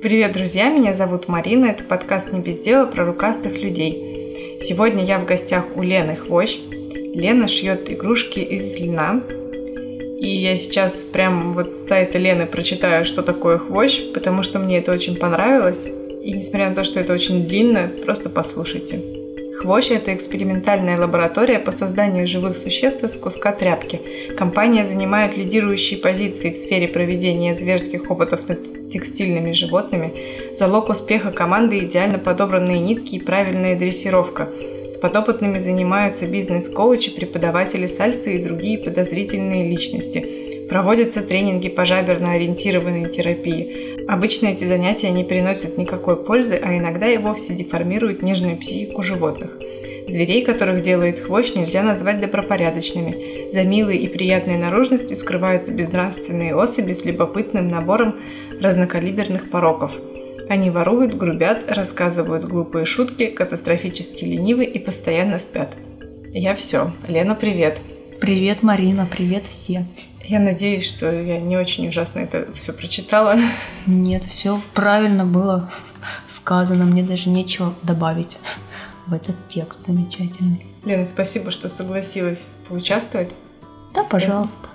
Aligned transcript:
Привет, 0.00 0.30
друзья! 0.30 0.70
Меня 0.70 0.94
зовут 0.94 1.26
Марина. 1.26 1.66
Это 1.66 1.82
подкаст 1.82 2.32
«Не 2.32 2.38
без 2.38 2.60
дела» 2.60 2.86
про 2.86 3.04
рукастых 3.04 3.60
людей. 3.60 4.58
Сегодня 4.62 5.04
я 5.04 5.18
в 5.18 5.26
гостях 5.26 5.64
у 5.74 5.82
Лены 5.82 6.14
Хвощ. 6.14 6.56
Лена 7.14 7.48
шьет 7.48 7.90
игрушки 7.90 8.38
из 8.38 8.78
льна. 8.78 9.20
И 10.20 10.28
я 10.28 10.54
сейчас 10.54 11.02
прям 11.02 11.50
вот 11.50 11.72
с 11.72 11.88
сайта 11.88 12.16
Лены 12.16 12.46
прочитаю, 12.46 13.04
что 13.04 13.22
такое 13.22 13.58
хвощ, 13.58 14.00
потому 14.14 14.44
что 14.44 14.60
мне 14.60 14.78
это 14.78 14.92
очень 14.92 15.16
понравилось. 15.16 15.88
И 16.22 16.32
несмотря 16.32 16.68
на 16.68 16.76
то, 16.76 16.84
что 16.84 17.00
это 17.00 17.12
очень 17.12 17.48
длинно, 17.48 17.90
просто 18.04 18.30
послушайте. 18.30 19.17
Хвощ– 19.58 19.90
это 19.90 20.14
экспериментальная 20.14 20.96
лаборатория 20.96 21.58
по 21.58 21.72
созданию 21.72 22.28
живых 22.28 22.56
существ 22.56 23.02
из 23.02 23.16
куска 23.16 23.50
тряпки. 23.50 24.00
Компания 24.36 24.84
занимает 24.84 25.36
лидирующие 25.36 25.98
позиции 25.98 26.52
в 26.52 26.56
сфере 26.56 26.86
проведения 26.86 27.56
зверских 27.56 28.08
опытов 28.08 28.48
над 28.48 28.88
текстильными 28.90 29.50
животными. 29.50 30.54
Залог 30.54 30.90
успеха 30.90 31.32
команды– 31.32 31.78
идеально 31.80 32.20
подобранные 32.20 32.78
нитки 32.78 33.16
и 33.16 33.20
правильная 33.20 33.76
дрессировка. 33.76 34.48
С 34.88 34.96
подопытными 34.96 35.58
занимаются 35.58 36.28
бизнес-коучи, 36.28 37.10
преподаватели 37.10 37.86
сальцы 37.86 38.36
и 38.36 38.42
другие 38.42 38.78
подозрительные 38.78 39.68
личности– 39.68 40.44
Проводятся 40.68 41.22
тренинги 41.22 41.68
по 41.68 41.84
жаберно-ориентированной 41.84 43.10
терапии. 43.10 44.04
Обычно 44.06 44.48
эти 44.48 44.64
занятия 44.64 45.10
не 45.10 45.24
приносят 45.24 45.78
никакой 45.78 46.16
пользы, 46.16 46.60
а 46.62 46.76
иногда 46.76 47.08
и 47.08 47.16
вовсе 47.16 47.54
деформируют 47.54 48.22
нежную 48.22 48.58
психику 48.58 49.02
животных. 49.02 49.58
Зверей, 50.06 50.44
которых 50.44 50.82
делает 50.82 51.18
хвощ, 51.18 51.54
нельзя 51.54 51.82
назвать 51.82 52.20
добропорядочными. 52.20 53.50
За 53.52 53.62
милой 53.62 53.98
и 53.98 54.08
приятной 54.08 54.56
наружностью 54.56 55.16
скрываются 55.16 55.74
безнравственные 55.74 56.54
особи 56.54 56.92
с 56.92 57.04
любопытным 57.04 57.68
набором 57.68 58.16
разнокалиберных 58.60 59.50
пороков. 59.50 59.92
Они 60.48 60.70
воруют, 60.70 61.14
грубят, 61.14 61.70
рассказывают 61.70 62.44
глупые 62.44 62.86
шутки, 62.86 63.26
катастрофически 63.26 64.24
ленивы 64.24 64.64
и 64.64 64.78
постоянно 64.78 65.38
спят. 65.38 65.76
Я 66.32 66.54
все. 66.54 66.92
Лена, 67.06 67.34
привет. 67.34 67.80
Привет, 68.20 68.62
Марина, 68.62 69.06
привет 69.10 69.46
все. 69.46 69.84
Я 70.28 70.40
надеюсь, 70.40 70.86
что 70.86 71.10
я 71.10 71.40
не 71.40 71.56
очень 71.56 71.88
ужасно 71.88 72.18
это 72.20 72.46
все 72.54 72.74
прочитала. 72.74 73.40
Нет, 73.86 74.24
все 74.24 74.60
правильно 74.74 75.24
было 75.24 75.70
сказано. 76.28 76.84
Мне 76.84 77.02
даже 77.02 77.30
нечего 77.30 77.74
добавить 77.82 78.36
в 79.06 79.14
этот 79.14 79.36
текст 79.48 79.86
замечательный. 79.86 80.66
Лена, 80.84 81.06
спасибо, 81.06 81.50
что 81.50 81.70
согласилась 81.70 82.48
поучаствовать. 82.68 83.34
Да, 83.94 84.04
пожалуйста. 84.04 84.68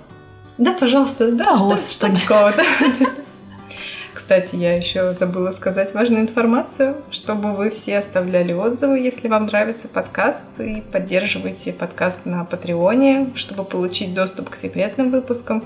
Да, 0.58 0.72
пожалуйста, 0.72 1.30
да, 1.30 1.54
О, 1.54 1.56
что, 1.56 1.68
Господи. 1.68 2.16
что 2.16 2.26
такого-то. 2.26 2.64
Кстати, 4.24 4.56
я 4.56 4.74
еще 4.74 5.12
забыла 5.12 5.52
сказать 5.52 5.92
важную 5.92 6.22
информацию, 6.22 6.96
чтобы 7.10 7.52
вы 7.52 7.68
все 7.68 7.98
оставляли 7.98 8.54
отзывы, 8.54 8.98
если 8.98 9.28
вам 9.28 9.44
нравится 9.44 9.86
подкаст, 9.86 10.44
и 10.58 10.80
поддерживайте 10.80 11.74
подкаст 11.74 12.24
на 12.24 12.42
Патреоне, 12.46 13.34
чтобы 13.34 13.64
получить 13.64 14.14
доступ 14.14 14.48
к 14.48 14.56
секретным 14.56 15.10
выпускам 15.10 15.62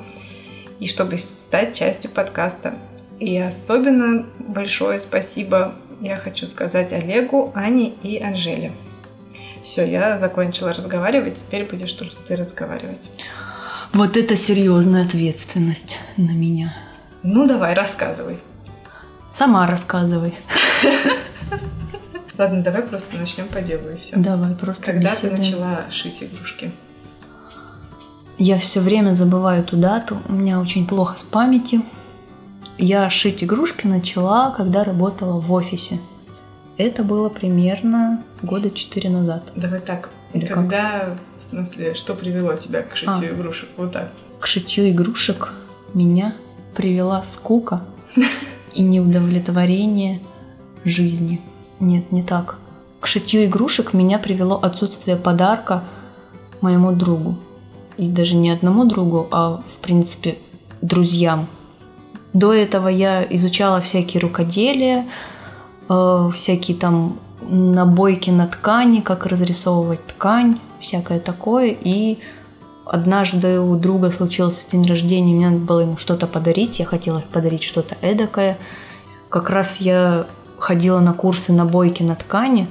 и 0.81 0.89
чтобы 0.89 1.19
стать 1.19 1.77
частью 1.77 2.11
подкаста. 2.11 2.75
И 3.21 3.39
особенно 3.39 4.27
большое 4.41 4.99
спасибо 4.99 5.77
я 6.01 6.17
хочу 6.17 6.49
сказать 6.49 6.93
Олегу, 6.93 7.53
Ане 7.55 7.91
и 8.03 8.21
Анжеле. 8.21 8.73
Все, 9.63 9.87
я 9.89 10.19
закончила 10.19 10.73
разговаривать, 10.73 11.37
теперь 11.37 11.65
будешь 11.65 11.93
только 11.93 12.17
ты 12.27 12.35
разговаривать. 12.35 13.09
Вот 13.93 14.17
это 14.17 14.35
серьезная 14.35 15.05
ответственность 15.05 15.97
на 16.17 16.33
меня. 16.33 16.75
Ну 17.23 17.47
давай, 17.47 17.75
рассказывай. 17.75 18.39
Сама 19.31 19.67
рассказывай. 19.67 20.35
Ладно, 22.39 22.63
давай 22.63 22.83
просто 22.83 23.17
начнем 23.19 23.49
по 23.49 23.61
делу 23.61 23.91
и 23.91 23.97
все. 23.97 24.17
Давай, 24.17 24.55
просто 24.55 24.93
Когда 24.93 25.11
беседуем. 25.11 25.37
ты 25.37 25.43
начала 25.43 25.91
шить 25.91 26.23
игрушки? 26.23 26.73
Я 28.39 28.59
все 28.59 28.81
время 28.81 29.15
забываю 29.15 29.65
эту 29.65 29.77
дату. 29.77 30.19
У 30.29 30.33
меня 30.33 30.61
очень 30.61 30.87
плохо 30.87 31.19
с 31.19 31.25
памятью. 31.25 31.83
Я 32.79 33.11
шить 33.11 33.43
игрушки 33.43 33.89
начала, 33.89 34.53
когда 34.57 34.85
работала 34.85 35.41
в 35.41 35.53
офисе. 35.53 35.99
Это 36.77 37.03
было 37.03 37.29
примерно 37.29 38.23
года 38.41 38.71
четыре 38.71 39.11
назад. 39.11 39.43
Давай 39.57 39.81
так. 39.81 40.11
Или 40.33 40.47
когда, 40.47 41.01
как? 41.01 41.19
в 41.39 41.43
смысле, 41.43 41.95
что 41.95 42.15
привело 42.15 42.55
тебя 42.55 42.83
к 42.83 42.95
шитью 42.95 43.15
а, 43.15 43.35
игрушек? 43.35 43.69
Вот 43.77 43.93
так. 43.93 44.13
К 44.39 44.47
шитью 44.47 44.89
игрушек 44.89 45.53
меня 45.93 46.37
привела 46.77 47.25
скука 47.25 47.81
и 48.75 48.83
неудовлетворение 48.83 50.21
жизни. 50.85 51.41
Нет, 51.81 52.13
не 52.13 52.23
так. 52.23 52.59
К 53.01 53.07
шитью 53.07 53.45
игрушек 53.45 53.93
меня 53.93 54.19
привело 54.19 54.59
отсутствие 54.61 55.17
подарка 55.17 55.85
моему 56.61 56.93
другу. 56.93 57.37
И 57.97 58.07
даже 58.07 58.37
не 58.37 58.51
одному 58.51 58.85
другу, 58.85 59.29
а 59.31 59.63
в 59.73 59.81
принципе 59.81 60.39
друзьям. 60.83 61.47
До 62.33 62.53
этого 62.53 62.89
я 62.89 63.25
изучала 63.25 63.81
всякие 63.81 64.21
рукоделия, 64.21 65.07
э, 65.89 66.31
всякие 66.35 66.77
там 66.77 67.19
набойки 67.49 68.31
на 68.31 68.47
ткани, 68.47 69.01
как 69.01 69.27
разрисовывать 69.27 70.05
ткань, 70.07 70.61
всякое 70.81 71.21
такое. 71.21 71.77
И 71.81 72.19
Однажды 72.89 73.61
у 73.61 73.77
друга 73.77 74.11
случился 74.11 74.65
день 74.73 74.87
рождения, 74.87 75.35
мне 75.35 75.51
надо 75.51 75.63
было 75.63 75.81
ему 75.81 75.99
что-то 75.99 76.27
подарить, 76.27 76.79
я 76.79 76.87
хотела 76.87 77.23
подарить 77.33 77.63
что-то 77.63 77.97
эдакое. 78.01 78.57
Как 79.29 79.51
раз 79.51 79.77
я 79.77 80.27
ходила 80.59 80.99
на 81.01 81.13
курсы 81.13 81.53
набойки 81.53 82.03
на 82.03 82.15
ткани 82.15 82.67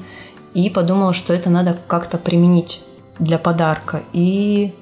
и 0.55 0.71
подумала, 0.71 1.13
что 1.13 1.33
это 1.33 1.51
надо 1.51 1.77
как-то 1.87 2.17
применить 2.17 2.81
для 3.19 3.37
подарка. 3.37 4.01
И 4.11 4.73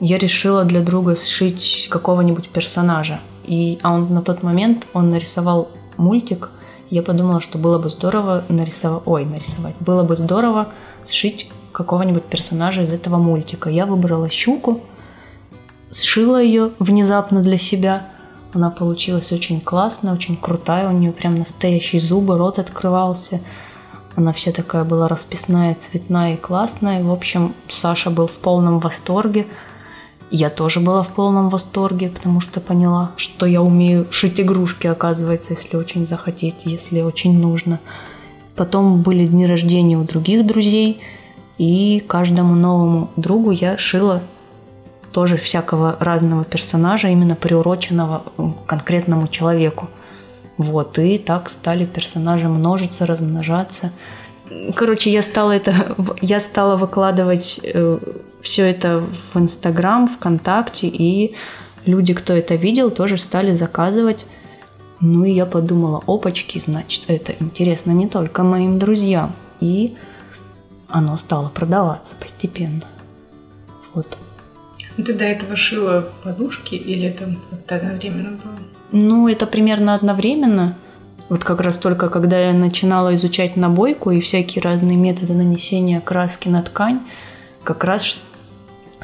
я 0.00 0.16
решила 0.16 0.64
для 0.64 0.80
друга 0.80 1.16
сшить 1.16 1.88
какого-нибудь 1.90 2.48
персонажа. 2.48 3.20
И, 3.44 3.78
а 3.82 3.92
он 3.92 4.12
на 4.14 4.22
тот 4.22 4.42
момент, 4.42 4.86
он 4.94 5.10
нарисовал 5.10 5.68
мультик. 5.98 6.48
Я 6.88 7.02
подумала, 7.02 7.42
что 7.42 7.58
было 7.58 7.78
бы 7.78 7.90
здорово 7.90 8.44
нарисовать... 8.48 9.02
Ой, 9.04 9.26
нарисовать. 9.26 9.74
Было 9.80 10.02
бы 10.02 10.16
здорово 10.16 10.68
сшить 11.06 11.50
какого-нибудь 11.76 12.24
персонажа 12.24 12.84
из 12.84 12.92
этого 12.94 13.18
мультика. 13.18 13.68
Я 13.68 13.84
выбрала 13.84 14.30
щуку, 14.30 14.80
сшила 15.92 16.40
ее 16.42 16.70
внезапно 16.78 17.42
для 17.42 17.58
себя. 17.58 18.06
Она 18.54 18.70
получилась 18.70 19.30
очень 19.30 19.60
классная, 19.60 20.14
очень 20.14 20.38
крутая. 20.38 20.88
У 20.88 20.92
нее 20.92 21.12
прям 21.12 21.36
настоящие 21.36 22.00
зубы, 22.00 22.38
рот 22.38 22.58
открывался. 22.58 23.40
Она 24.14 24.32
вся 24.32 24.52
такая 24.52 24.84
была 24.84 25.06
расписная, 25.06 25.74
цветная 25.74 26.34
и 26.34 26.36
классная. 26.38 27.04
В 27.04 27.12
общем, 27.12 27.52
Саша 27.68 28.08
был 28.08 28.26
в 28.26 28.38
полном 28.38 28.78
восторге. 28.78 29.46
Я 30.30 30.48
тоже 30.48 30.80
была 30.80 31.02
в 31.02 31.08
полном 31.08 31.50
восторге, 31.50 32.08
потому 32.08 32.40
что 32.40 32.62
поняла, 32.62 33.10
что 33.18 33.44
я 33.44 33.60
умею 33.60 34.06
шить 34.10 34.40
игрушки, 34.40 34.86
оказывается, 34.86 35.52
если 35.52 35.76
очень 35.76 36.06
захотеть, 36.06 36.62
если 36.64 37.02
очень 37.02 37.38
нужно. 37.38 37.80
Потом 38.56 39.02
были 39.02 39.26
дни 39.26 39.46
рождения 39.46 39.98
у 39.98 40.04
других 40.04 40.46
друзей– 40.46 41.02
и 41.58 42.04
каждому 42.06 42.54
новому 42.54 43.10
другу 43.16 43.50
я 43.50 43.78
шила 43.78 44.22
тоже 45.12 45.38
всякого 45.38 45.96
разного 45.98 46.44
персонажа, 46.44 47.08
именно 47.08 47.36
приуроченного 47.36 48.22
конкретному 48.66 49.28
человеку. 49.28 49.88
Вот, 50.58 50.98
и 50.98 51.18
так 51.18 51.48
стали 51.48 51.84
персонажи 51.84 52.48
множиться, 52.48 53.06
размножаться. 53.06 53.92
Короче, 54.74 55.10
я 55.10 55.22
стала 55.22 55.52
это, 55.52 55.96
я 56.20 56.40
стала 56.40 56.76
выкладывать 56.76 57.60
э, 57.62 57.98
все 58.42 58.64
это 58.64 59.02
в 59.32 59.38
Инстаграм, 59.38 60.06
ВКонтакте, 60.06 60.86
и 60.86 61.34
люди, 61.84 62.14
кто 62.14 62.32
это 62.32 62.54
видел, 62.54 62.90
тоже 62.90 63.16
стали 63.16 63.52
заказывать. 63.52 64.26
Ну 65.00 65.24
и 65.24 65.30
я 65.30 65.46
подумала, 65.46 66.02
опачки, 66.06 66.58
значит, 66.58 67.04
это 67.08 67.34
интересно 67.40 67.90
не 67.92 68.06
только 68.06 68.42
моим 68.42 68.78
друзьям. 68.78 69.34
И 69.60 69.96
оно 70.88 71.16
стало 71.16 71.48
продаваться 71.48 72.16
постепенно. 72.16 72.82
Вот. 73.94 74.18
Ну, 74.96 75.04
ты 75.04 75.12
до 75.14 75.24
этого 75.24 75.56
шила 75.56 76.08
подушки 76.22 76.74
или 76.74 77.08
это, 77.08 77.34
это 77.52 77.76
одновременно 77.76 78.30
было? 78.30 78.54
Ну, 78.92 79.28
это 79.28 79.46
примерно 79.46 79.94
одновременно. 79.94 80.76
Вот 81.28 81.42
как 81.42 81.60
раз 81.60 81.76
только 81.76 82.08
когда 82.08 82.38
я 82.38 82.52
начинала 82.52 83.14
изучать 83.16 83.56
набойку 83.56 84.10
и 84.10 84.20
всякие 84.20 84.62
разные 84.62 84.96
методы 84.96 85.32
нанесения 85.32 86.00
краски 86.00 86.48
на 86.48 86.62
ткань, 86.62 87.00
как 87.64 87.82
раз 87.84 88.18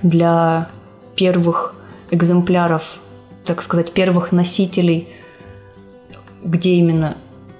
для 0.02 0.69
первых 1.17 1.75
экземпляров, 2.11 2.99
так 3.44 3.61
сказать, 3.61 3.93
первых 3.93 4.31
носителей, 4.31 5.08
где 6.44 6.75
именно 6.75 7.17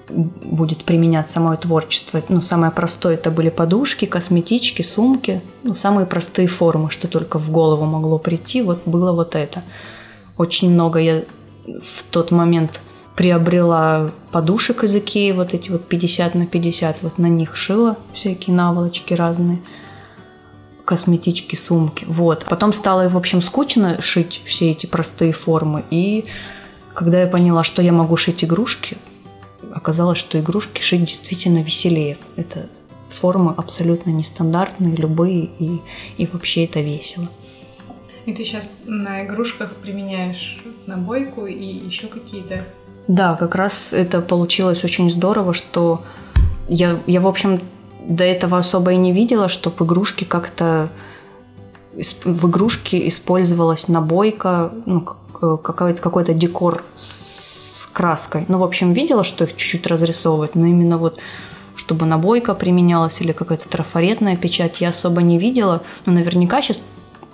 будет 0.09 0.83
применяться 0.83 1.39
мое 1.39 1.57
творчество. 1.57 2.21
Ну, 2.29 2.41
самое 2.41 2.71
простое 2.71 3.15
это 3.15 3.31
были 3.31 3.49
подушки, 3.49 4.05
косметички, 4.05 4.81
сумки. 4.81 5.41
Ну, 5.63 5.75
самые 5.75 6.05
простые 6.05 6.47
формы, 6.47 6.89
что 6.89 7.07
только 7.07 7.39
в 7.39 7.51
голову 7.51 7.85
могло 7.85 8.17
прийти, 8.17 8.61
вот 8.61 8.81
было 8.85 9.11
вот 9.11 9.35
это. 9.35 9.63
Очень 10.37 10.71
много 10.71 10.99
я 10.99 11.23
в 11.65 12.03
тот 12.11 12.31
момент 12.31 12.81
приобрела 13.15 14.11
подушек 14.31 14.83
из 14.83 14.95
Икеи, 14.95 15.31
вот 15.31 15.53
эти 15.53 15.69
вот 15.69 15.87
50 15.87 16.35
на 16.35 16.47
50, 16.47 16.97
вот 17.03 17.17
на 17.19 17.27
них 17.27 17.55
шила 17.55 17.97
всякие 18.13 18.55
наволочки 18.55 19.13
разные, 19.13 19.61
косметички, 20.83 21.55
сумки, 21.55 22.05
вот. 22.07 22.45
Потом 22.45 22.73
стало, 22.73 23.07
в 23.07 23.15
общем, 23.15 23.41
скучно 23.41 24.01
шить 24.01 24.41
все 24.45 24.71
эти 24.71 24.87
простые 24.87 25.31
формы, 25.31 25.83
и 25.91 26.25
когда 26.93 27.21
я 27.21 27.27
поняла, 27.27 27.63
что 27.63 27.81
я 27.81 27.91
могу 27.91 28.17
шить 28.17 28.43
игрушки, 28.43 28.97
оказалось, 29.73 30.17
что 30.17 30.39
игрушки 30.39 30.81
шить 30.81 31.05
действительно 31.05 31.59
веселее. 31.59 32.17
Это 32.35 32.69
формы 33.09 33.53
абсолютно 33.55 34.09
нестандартные, 34.09 34.95
любые, 34.95 35.49
и, 35.59 35.79
и 36.17 36.27
вообще 36.31 36.65
это 36.65 36.81
весело. 36.81 37.27
И 38.25 38.33
ты 38.33 38.43
сейчас 38.43 38.67
на 38.85 39.23
игрушках 39.25 39.75
применяешь 39.75 40.63
набойку 40.87 41.45
и 41.45 41.65
еще 41.65 42.07
какие-то 42.07 42.65
да, 43.07 43.35
как 43.35 43.55
раз 43.55 43.91
это 43.93 44.21
получилось 44.21 44.83
очень 44.83 45.09
здорово, 45.09 45.53
что 45.53 46.03
я, 46.69 46.97
я 47.05 47.19
в 47.19 47.27
общем, 47.27 47.59
до 48.07 48.23
этого 48.23 48.57
особо 48.57 48.93
и 48.93 48.95
не 48.95 49.11
видела, 49.11 49.49
чтобы 49.49 49.85
игрушки 49.85 50.23
как-то 50.23 50.89
в 52.23 52.49
игрушке 52.49 53.07
использовалась 53.07 53.87
набойка, 53.87 54.71
ну, 54.85 55.01
какой-то, 55.01 56.01
какой-то 56.01 56.33
декор 56.33 56.83
с 56.95 57.32
краской. 57.93 58.45
Ну, 58.47 58.57
в 58.57 58.63
общем, 58.63 58.93
видела, 58.93 59.23
что 59.23 59.45
их 59.45 59.55
чуть-чуть 59.55 59.87
разрисовывать, 59.87 60.55
но 60.55 60.65
именно 60.65 60.97
вот 60.97 61.19
чтобы 61.75 62.05
набойка 62.05 62.53
применялась 62.53 63.19
или 63.21 63.31
какая-то 63.31 63.67
трафаретная 63.67 64.35
печать, 64.35 64.79
я 64.79 64.89
особо 64.89 65.21
не 65.21 65.37
видела. 65.37 65.81
Но 66.05 66.13
наверняка 66.13 66.61
сейчас 66.61 66.79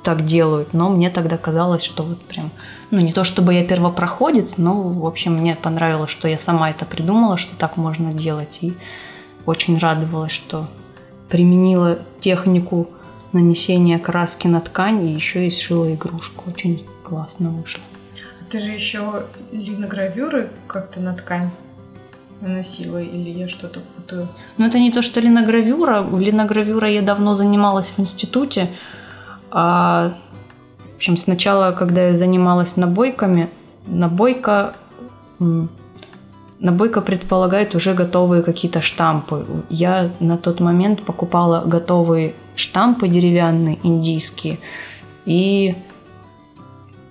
так 0.03 0.25
делают, 0.25 0.73
но 0.73 0.89
мне 0.89 1.09
тогда 1.09 1.37
казалось, 1.37 1.83
что 1.83 2.03
вот 2.03 2.21
прям, 2.21 2.51
ну 2.89 2.99
не 2.99 3.11
то 3.11 3.23
чтобы 3.23 3.53
я 3.53 3.65
первопроходец, 3.65 4.55
но 4.57 4.81
в 4.81 5.05
общем 5.05 5.33
мне 5.33 5.55
понравилось, 5.55 6.09
что 6.09 6.27
я 6.27 6.37
сама 6.37 6.69
это 6.69 6.85
придумала, 6.85 7.37
что 7.37 7.55
так 7.57 7.77
можно 7.77 8.13
делать, 8.13 8.59
и 8.61 8.73
очень 9.45 9.77
радовалась, 9.77 10.31
что 10.31 10.67
применила 11.27 11.99
технику 12.21 12.89
нанесения 13.33 13.99
краски 13.99 14.47
на 14.47 14.61
ткань 14.61 15.05
и 15.05 15.13
еще 15.13 15.45
и 15.45 15.51
сшила 15.51 15.93
игрушку. 15.93 16.45
Очень 16.49 16.87
классно 17.03 17.49
вышло. 17.49 17.81
Ты 18.49 18.59
же 18.59 18.71
еще 18.71 19.23
линогравюры 19.51 20.49
как-то 20.67 20.99
на 20.99 21.13
ткань 21.13 21.51
наносила 22.41 23.01
или 23.01 23.29
я 23.29 23.47
что-то 23.47 23.81
путаю? 23.95 24.27
Ну 24.57 24.65
это 24.65 24.79
не 24.79 24.91
то, 24.91 25.01
что 25.01 25.19
линогравюра. 25.19 26.05
Линогравюра 26.17 26.89
я 26.89 27.01
давно 27.01 27.35
занималась 27.35 27.89
в 27.89 27.99
институте, 27.99 28.69
а, 29.51 30.13
в 30.93 30.95
общем, 30.97 31.17
сначала, 31.17 31.71
когда 31.71 32.09
я 32.09 32.17
занималась 32.17 32.75
набойками, 32.75 33.49
набойка, 33.87 34.75
набойка 36.59 37.01
предполагает 37.01 37.73
уже 37.73 37.93
готовые 37.93 38.43
какие-то 38.43 38.81
штампы. 38.81 39.45
Я 39.69 40.11
на 40.19 40.37
тот 40.37 40.59
момент 40.59 41.03
покупала 41.03 41.63
готовые 41.65 42.33
штампы 42.55 43.07
деревянные, 43.07 43.79
индийские, 43.83 44.59
и 45.25 45.75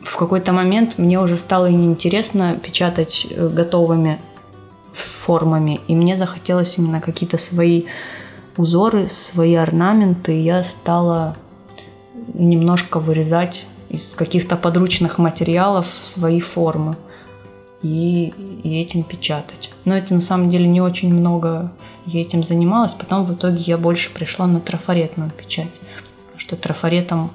в 0.09 0.17
какой-то 0.17 0.53
момент 0.53 0.97
мне 0.97 1.21
уже 1.21 1.37
стало 1.37 1.67
неинтересно 1.67 2.57
печатать 2.57 3.27
э, 3.31 3.49
готовыми 3.49 4.19
формами, 4.95 5.81
и 5.87 5.95
мне 5.95 6.17
захотелось 6.17 6.79
именно 6.79 7.01
какие-то 7.01 7.37
свои 7.37 7.85
узоры, 8.57 9.09
свои 9.11 9.55
орнаменты, 9.55 10.35
и 10.35 10.43
я 10.43 10.63
стала 10.63 11.37
немножко 12.33 12.99
вырезать 12.99 13.67
из 13.91 14.15
каких-то 14.15 14.57
подручных 14.57 15.19
материалов 15.19 15.87
свои 16.01 16.41
формы 16.41 16.97
и, 17.83 18.33
и 18.65 18.81
этим 18.81 19.03
печатать. 19.03 19.71
Но 19.85 19.97
это 19.97 20.15
на 20.15 20.21
самом 20.21 20.49
деле 20.49 20.67
не 20.67 20.81
очень 20.81 21.15
много 21.15 21.71
я 22.07 22.23
этим 22.23 22.43
занималась, 22.43 22.95
потом 22.95 23.25
в 23.27 23.35
итоге 23.35 23.61
я 23.61 23.77
больше 23.77 24.11
пришла 24.13 24.47
на 24.47 24.61
трафаретную 24.61 25.31
печать, 25.31 25.69
что 26.37 26.57
трафаретом, 26.57 27.31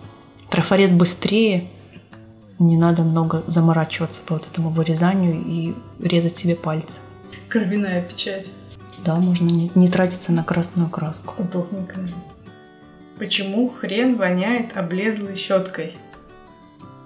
трафарет 0.49 0.93
быстрее, 0.93 1.69
не 2.67 2.77
надо 2.77 3.03
много 3.03 3.43
заморачиваться 3.47 4.21
по 4.25 4.35
вот 4.35 4.47
этому 4.51 4.69
вырезанию 4.69 5.41
и 5.45 5.75
резать 6.01 6.37
себе 6.37 6.55
пальцы. 6.55 7.01
Кровяная 7.49 8.01
печать. 8.01 8.47
Да, 9.05 9.15
можно 9.15 9.45
не, 9.45 9.71
не 9.75 9.87
тратиться 9.87 10.31
на 10.31 10.43
красную 10.43 10.89
краску. 10.89 11.35
Удобненько. 11.37 11.97
Почему 13.17 13.69
хрен 13.69 14.15
воняет 14.15 14.75
облезлой 14.77 15.35
щеткой? 15.35 15.95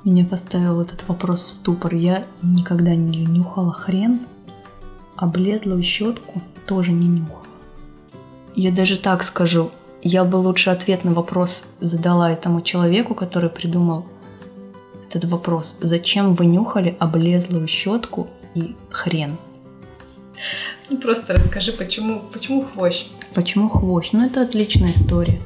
Меня 0.03 0.25
поставил 0.25 0.81
этот 0.81 1.07
вопрос 1.07 1.43
в 1.43 1.47
ступор. 1.49 1.93
Я 1.93 2.23
никогда 2.41 2.95
не 2.95 3.25
нюхала 3.25 3.73
хрен, 3.73 4.21
облезлую 5.17 5.83
щетку 5.83 6.41
тоже 6.65 6.91
не 6.91 7.07
нюхала. 7.07 7.43
Я 8.55 8.71
даже 8.71 8.97
так 8.97 9.23
скажу, 9.23 9.71
я 10.01 10.23
бы 10.23 10.37
лучше 10.37 10.69
ответ 10.69 11.03
на 11.03 11.13
вопрос 11.13 11.65
задала 11.79 12.31
этому 12.31 12.61
человеку, 12.61 13.15
который 13.15 13.49
придумал 13.49 14.05
этот 15.17 15.29
вопрос. 15.29 15.77
Зачем 15.81 16.33
вы 16.33 16.45
нюхали 16.45 16.95
облезлую 16.99 17.67
щетку 17.67 18.27
и 18.55 18.75
хрен? 18.89 19.37
Ну 20.89 20.97
просто 20.97 21.33
расскажи, 21.33 21.73
почему, 21.73 22.21
почему 22.31 22.61
хвощ? 22.61 23.05
Почему 23.33 23.69
хвощ? 23.69 24.09
Ну 24.13 24.25
это 24.25 24.41
отличная 24.41 24.91
история 24.91 25.39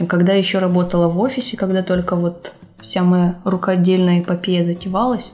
общем, 0.00 0.06
когда 0.06 0.32
еще 0.32 0.58
работала 0.58 1.08
в 1.08 1.18
офисе, 1.18 1.56
когда 1.56 1.82
только 1.82 2.16
вот 2.16 2.52
вся 2.80 3.02
моя 3.02 3.34
рукодельная 3.44 4.20
эпопея 4.20 4.64
затевалась, 4.64 5.32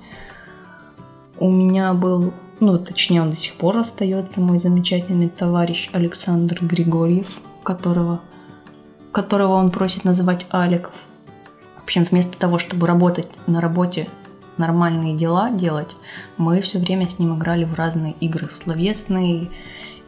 у 1.38 1.50
меня 1.50 1.92
был, 1.92 2.32
ну, 2.60 2.78
точнее, 2.78 3.22
он 3.22 3.30
до 3.30 3.36
сих 3.36 3.54
пор 3.54 3.76
остается, 3.76 4.40
мой 4.40 4.58
замечательный 4.58 5.28
товарищ 5.28 5.90
Александр 5.92 6.58
Григорьев, 6.60 7.28
которого, 7.62 8.20
которого 9.12 9.54
он 9.54 9.70
просит 9.70 10.04
называть 10.04 10.46
Алик. 10.52 10.90
Общем, 11.86 12.02
вместо 12.02 12.36
того, 12.36 12.58
чтобы 12.58 12.88
работать 12.88 13.28
на 13.46 13.60
работе, 13.60 14.08
нормальные 14.56 15.16
дела 15.16 15.52
делать, 15.52 15.96
мы 16.36 16.60
все 16.60 16.80
время 16.80 17.08
с 17.08 17.20
ним 17.20 17.38
играли 17.38 17.62
в 17.62 17.74
разные 17.74 18.12
игры, 18.18 18.48
в 18.48 18.56
словесные, 18.56 19.50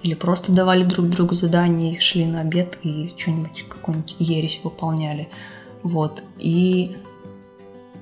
или 0.03 0.15
просто 0.15 0.51
давали 0.51 0.83
друг 0.83 1.09
другу 1.09 1.35
задания, 1.35 2.01
шли 2.01 2.27
на 2.27 2.41
обед 2.41 2.79
и 2.83 3.15
что-нибудь, 3.17 3.65
какую-нибудь 3.69 4.17
ересь 4.19 4.61
выполняли. 4.65 5.29
Вот. 5.85 6.21
И 6.37 6.97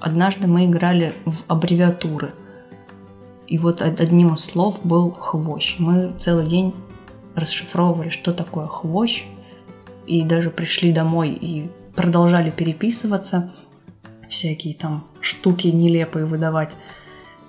однажды 0.01 0.47
мы 0.47 0.65
играли 0.65 1.15
в 1.27 1.43
аббревиатуры. 1.47 2.31
И 3.47 3.59
вот 3.59 3.83
одним 3.83 4.37
из 4.37 4.41
слов 4.41 4.87
был 4.87 5.11
хвощ. 5.11 5.77
Мы 5.79 6.15
целый 6.19 6.49
день 6.49 6.73
расшифровывали, 7.35 8.09
что 8.09 8.33
такое 8.33 8.69
хвощ. 8.69 9.25
И 10.07 10.23
даже 10.23 10.49
пришли 10.49 10.95
домой 10.95 11.29
и 11.29 11.71
продолжали 11.95 12.49
переписываться. 12.49 13.53
Всякие 14.31 14.75
там 14.75 15.05
штуки 15.21 15.69
нелепые 15.69 16.27
выдавать. 16.27 16.73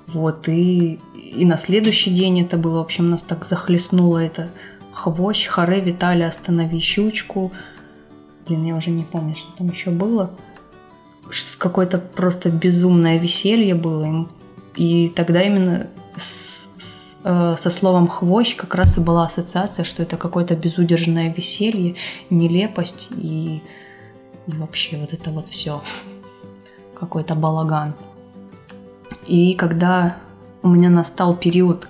Вот, 0.08 0.48
и, 0.48 1.00
и 1.16 1.46
на 1.46 1.58
следующий 1.58 2.12
день 2.12 2.42
это 2.42 2.58
было, 2.58 2.78
в 2.78 2.82
общем, 2.82 3.10
нас 3.10 3.22
так 3.22 3.46
захлестнуло 3.46 4.20
это 4.20 4.50
хвощ, 4.94 5.48
харе, 5.48 5.82
Виталий, 5.82 6.26
останови 6.26 6.80
щучку. 6.80 7.52
Блин, 8.48 8.66
я 8.66 8.76
уже 8.76 8.90
не 8.90 9.04
помню, 9.04 9.36
что 9.36 9.52
там 9.58 9.68
еще 9.70 9.92
было. 9.92 10.32
Какое-то 11.58 11.98
просто 11.98 12.50
безумное 12.50 13.20
веселье 13.20 13.76
было. 13.76 14.28
И 14.76 15.10
тогда 15.16 15.42
именно 15.42 15.88
с, 16.16 16.70
с, 16.80 17.18
э, 17.24 17.56
со 17.60 17.70
словом 17.70 18.08
хвощ 18.08 18.56
как 18.56 18.76
раз 18.76 18.98
и 18.98 19.02
была 19.02 19.26
ассоциация, 19.26 19.84
что 19.84 20.04
это 20.04 20.18
какое-то 20.18 20.56
безудержное 20.56 21.34
веселье, 21.34 21.96
нелепость 22.30 23.10
и, 23.12 23.62
и 24.48 24.52
вообще 24.52 24.98
вот 24.98 25.14
это 25.14 25.32
вот 25.32 25.50
все. 25.50 25.82
Какой-то 27.00 27.36
балаган. 27.36 27.94
И 29.26 29.54
когда 29.54 30.18
у 30.64 30.70
меня 30.70 30.90
настал 30.90 31.36
период, 31.36 31.88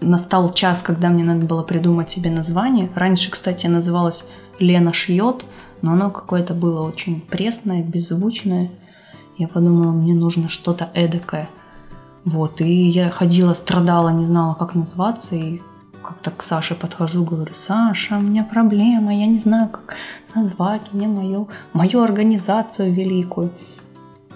настал 0.00 0.52
час, 0.52 0.82
когда 0.82 1.08
мне 1.08 1.24
надо 1.24 1.46
было 1.46 1.62
придумать 1.62 2.10
себе 2.10 2.30
название. 2.30 2.90
Раньше, 2.94 3.30
кстати, 3.30 3.66
называлась 3.66 4.24
Лена 4.58 4.92
шьет, 4.92 5.44
но 5.82 5.92
оно 5.92 6.10
какое-то 6.10 6.54
было 6.54 6.80
очень 6.82 7.20
пресное, 7.20 7.82
беззвучное. 7.82 8.70
Я 9.38 9.48
подумала, 9.48 9.92
мне 9.92 10.14
нужно 10.14 10.48
что-то 10.48 10.90
эдакое. 10.94 11.48
Вот, 12.24 12.60
и 12.60 12.88
я 12.88 13.10
ходила, 13.10 13.54
страдала, 13.54 14.10
не 14.10 14.26
знала, 14.26 14.54
как 14.54 14.74
назваться, 14.74 15.36
и 15.36 15.60
как-то 16.02 16.30
к 16.30 16.42
Саше 16.42 16.74
подхожу, 16.74 17.24
говорю, 17.24 17.54
Саша, 17.54 18.18
у 18.18 18.20
меня 18.20 18.44
проблема, 18.44 19.14
я 19.14 19.26
не 19.26 19.38
знаю, 19.38 19.68
как 19.70 19.94
назвать 20.34 20.82
мне 20.92 21.08
мою, 21.08 21.48
мою 21.72 22.02
организацию 22.02 22.92
великую. 22.92 23.50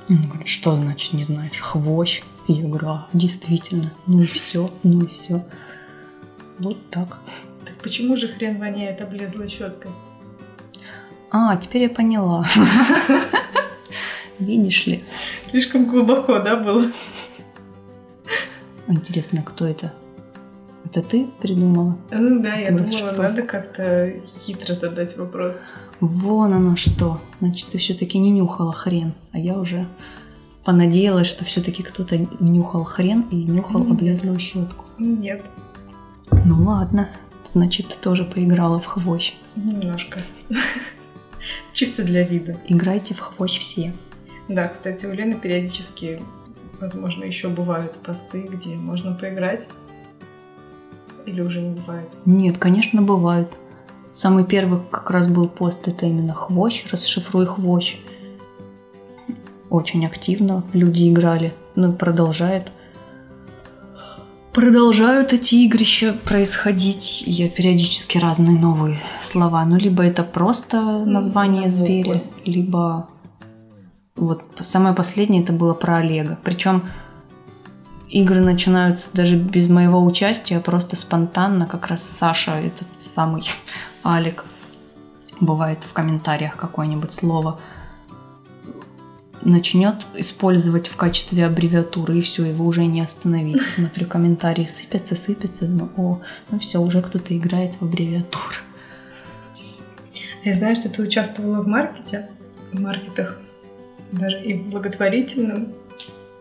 Он 0.09 0.29
говорит, 0.29 0.49
что 0.49 0.77
значит 0.77 1.13
не 1.15 1.25
знаешь? 1.25 1.59
Хвощ. 1.61 2.23
И 2.47 2.53
я 2.53 2.69
говорю, 2.69 2.89
а, 2.89 3.09
действительно, 3.13 3.91
ну 4.07 4.23
и 4.23 4.27
все, 4.27 4.71
ну 4.83 5.03
и 5.03 5.07
все. 5.07 5.45
Вот 6.59 6.91
так. 6.91 7.19
Так 7.65 7.77
почему 7.83 8.17
же 8.17 8.29
хрен 8.29 8.59
воняет 8.59 9.01
облезлой 9.01 9.49
щеткой? 9.49 9.91
А, 11.31 11.57
теперь 11.57 11.83
я 11.83 11.89
поняла. 11.89 12.47
Видишь 14.39 14.87
ли? 14.87 15.05
Слишком 15.51 15.87
глубоко, 15.87 16.39
да, 16.39 16.57
было? 16.57 16.85
Интересно, 18.89 19.43
кто 19.43 19.67
это? 19.67 19.93
Это 20.85 21.03
ты 21.03 21.27
придумала? 21.41 21.97
Ну 22.13 22.41
да, 22.41 22.55
я 22.55 22.71
думала, 22.71 23.13
надо 23.13 23.43
как-то 23.43 24.13
хитро 24.29 24.75
задать 24.75 25.17
вопрос. 25.17 25.63
Вон 26.01 26.53
оно 26.53 26.77
что. 26.77 27.21
Значит, 27.41 27.69
ты 27.69 27.79
все-таки 27.79 28.19
не 28.19 28.31
нюхала 28.31 28.73
хрен. 28.73 29.15
А 29.33 29.39
я 29.39 29.59
уже 29.59 29.87
понадеялась, 30.65 31.27
что 31.27 31.45
все-таки 31.45 31.83
кто-то 31.83 32.17
нюхал 32.41 32.85
хрен 32.85 33.25
и 33.31 33.37
нюхал 33.45 33.81
Мгм. 33.81 33.93
облезлую 33.93 34.39
щетку. 34.41 34.85
Нет, 34.99 35.43
Ну 36.45 36.63
ладно. 36.65 37.09
Значит, 37.53 37.89
ты 37.89 37.95
тоже 38.03 38.25
поиграла 38.25 38.81
в 38.81 38.87
хвощ. 38.87 39.35
немножко. 39.57 40.21
Чисто 41.73 42.03
для 42.03 42.23
вида. 42.25 42.57
Играйте 42.67 43.15
в 43.15 43.21
хвощ 43.21 43.59
все. 43.59 43.93
Да, 44.49 44.69
кстати, 44.69 45.07
у 45.07 45.13
Лены 45.13 45.35
периодически, 45.35 46.21
возможно, 46.81 47.25
еще 47.25 47.49
бывают 47.49 48.01
посты, 48.05 48.43
где 48.51 48.75
можно 48.75 49.15
поиграть. 49.15 49.69
Или 51.27 51.41
уже 51.41 51.63
не 51.63 51.71
бывает. 51.75 52.09
Нет, 52.27 52.59
конечно, 52.59 53.01
бывают. 53.03 53.49
Самый 54.15 54.45
первый 54.45 54.79
как 54.93 55.11
раз 55.11 55.27
был 55.27 55.49
пост, 55.49 55.89
это 55.89 56.07
именно 56.07 56.35
хвощ, 56.35 56.85
расшифруй 56.93 57.47
хвощ. 57.47 57.97
Очень 59.71 60.07
активно 60.07 60.63
люди 60.73 61.11
играли, 61.11 61.53
ну 61.75 61.93
и 61.93 61.97
продолжает. 61.97 62.71
Продолжают 64.53 65.33
эти 65.33 65.57
игрища 65.67 66.15
происходить. 66.25 67.25
Я 67.27 67.49
периодически 67.49 68.19
разные 68.19 68.57
новые 68.57 69.01
слова. 69.21 69.65
Ну, 69.65 69.77
либо 69.77 70.05
это 70.05 70.23
просто 70.23 70.81
название 71.05 71.65
на 71.65 71.69
зверя, 71.69 72.23
либо 72.45 73.09
вот 74.15 74.45
самое 74.61 74.95
последнее 74.95 75.43
это 75.43 75.53
было 75.53 75.75
про 75.75 75.97
Олега. 75.97 76.39
Причем 76.45 76.85
игры 78.09 78.41
начинаются 78.41 79.09
даже 79.13 79.35
без 79.35 79.69
моего 79.69 80.05
участия, 80.05 80.61
просто 80.61 80.95
спонтанно. 80.95 81.67
Как 81.67 81.89
раз 81.89 82.05
Саша, 82.05 82.53
этот 82.53 82.87
самый 82.97 83.43
Алик, 84.05 84.45
бывает 85.41 85.79
в 85.83 85.93
комментариях 85.93 86.57
какое-нибудь 86.57 87.13
слово, 87.13 87.59
начнет 89.43 90.07
использовать 90.15 90.89
в 90.89 90.97
качестве 90.97 91.47
аббревиатуры, 91.47 92.19
и 92.19 92.23
все, 92.23 92.45
его 92.45 92.67
уже 92.67 92.85
не 92.85 93.01
остановить. 93.01 93.63
Смотрю, 93.63 94.07
комментарии 94.07 94.67
сыпятся, 94.67 95.17
сыпятся, 95.17 95.67
ну, 95.67 95.91
о, 95.97 96.21
ну 96.51 96.59
все, 96.59 96.81
уже 96.81 97.01
кто-то 97.01 97.37
играет 97.37 97.73
в 97.81 97.85
аббревиатуры. 97.85 98.57
Я 100.45 100.55
знаю, 100.55 100.77
что 100.77 100.91
ты 100.91 101.03
участвовала 101.03 101.63
в 101.63 101.67
маркете, 101.67 102.29
в 102.73 102.81
маркетах, 102.81 103.39
даже 104.13 104.43
и 104.43 104.55
в 104.55 104.69
благотворительном, 104.69 105.69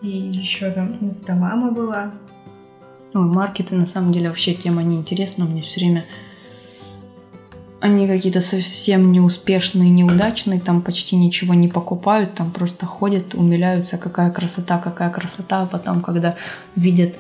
и 0.02 0.10
еще 0.10 0.70
там 0.72 0.98
инстамама 1.00 1.72
была. 1.72 2.12
Ой, 3.14 3.22
маркеты 3.22 3.76
на 3.76 3.88
самом 3.88 4.12
деле 4.12 4.28
вообще 4.28 4.54
тема 4.54 4.84
неинтересна. 4.84 5.46
Мне 5.46 5.62
все 5.62 5.80
время 5.80 6.04
они 7.84 8.08
какие-то 8.08 8.40
совсем 8.40 9.12
неуспешные, 9.12 9.90
неудачные, 9.90 10.62
там 10.62 10.82
почти 10.82 11.18
ничего 11.18 11.54
не 11.54 11.68
покупают, 11.68 12.34
там 12.34 12.50
просто 12.50 12.86
ходят, 12.86 13.36
умиляются, 13.36 13.98
какая 13.98 14.32
красота, 14.32 14.78
какая 14.78 15.10
красота, 15.10 15.64
а 15.64 15.66
потом, 15.66 16.02
когда 16.02 16.38
видят, 16.78 17.16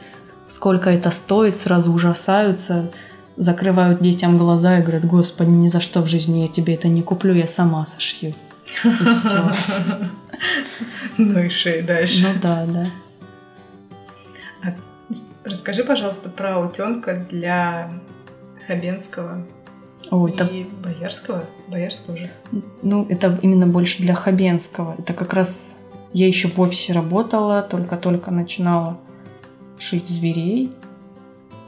сколько 0.48 0.90
это 0.90 1.12
стоит, 1.12 1.58
сразу 1.58 1.92
ужасаются, 1.92 2.90
закрывают 3.36 4.02
детям 4.02 4.38
глаза 4.38 4.80
и 4.80 4.82
говорят, 4.82 5.04
господи, 5.04 5.50
ни 5.50 5.68
за 5.68 5.82
что 5.82 6.02
в 6.02 6.08
жизни 6.08 6.44
я 6.44 6.48
тебе 6.48 6.76
это 6.76 6.88
не 6.88 7.02
куплю, 7.02 7.34
я 7.34 7.50
сама 7.50 7.86
сошью. 7.86 8.30
И. 8.30 8.88
Ну 11.18 11.40
и 11.40 11.50
шеи 11.50 11.82
дальше. 11.82 12.26
Ну 12.26 12.40
да, 12.42 12.66
да. 12.66 12.86
Расскажи, 15.44 15.84
пожалуйста, 15.84 16.30
про 16.30 16.60
утенка 16.60 17.16
для 17.30 17.90
Хабенского 18.66 19.46
Ой, 20.12 20.32
и 20.32 20.34
это 20.34 20.50
Боярского. 20.84 21.44
Боярского 21.68 22.18
же. 22.18 22.30
Ну, 22.82 23.06
это 23.10 23.40
именно 23.42 23.68
больше 23.68 24.02
для 24.02 24.16
Хабенского. 24.16 24.96
Это 24.98 25.14
как 25.14 25.34
раз 25.34 25.78
я 26.14 26.28
еще 26.28 26.48
в 26.48 26.60
офисе 26.60 26.94
работала, 26.94 27.62
только-только 27.62 28.32
начинала 28.32 28.98
шить 29.80 30.08
зверей. 30.08 30.72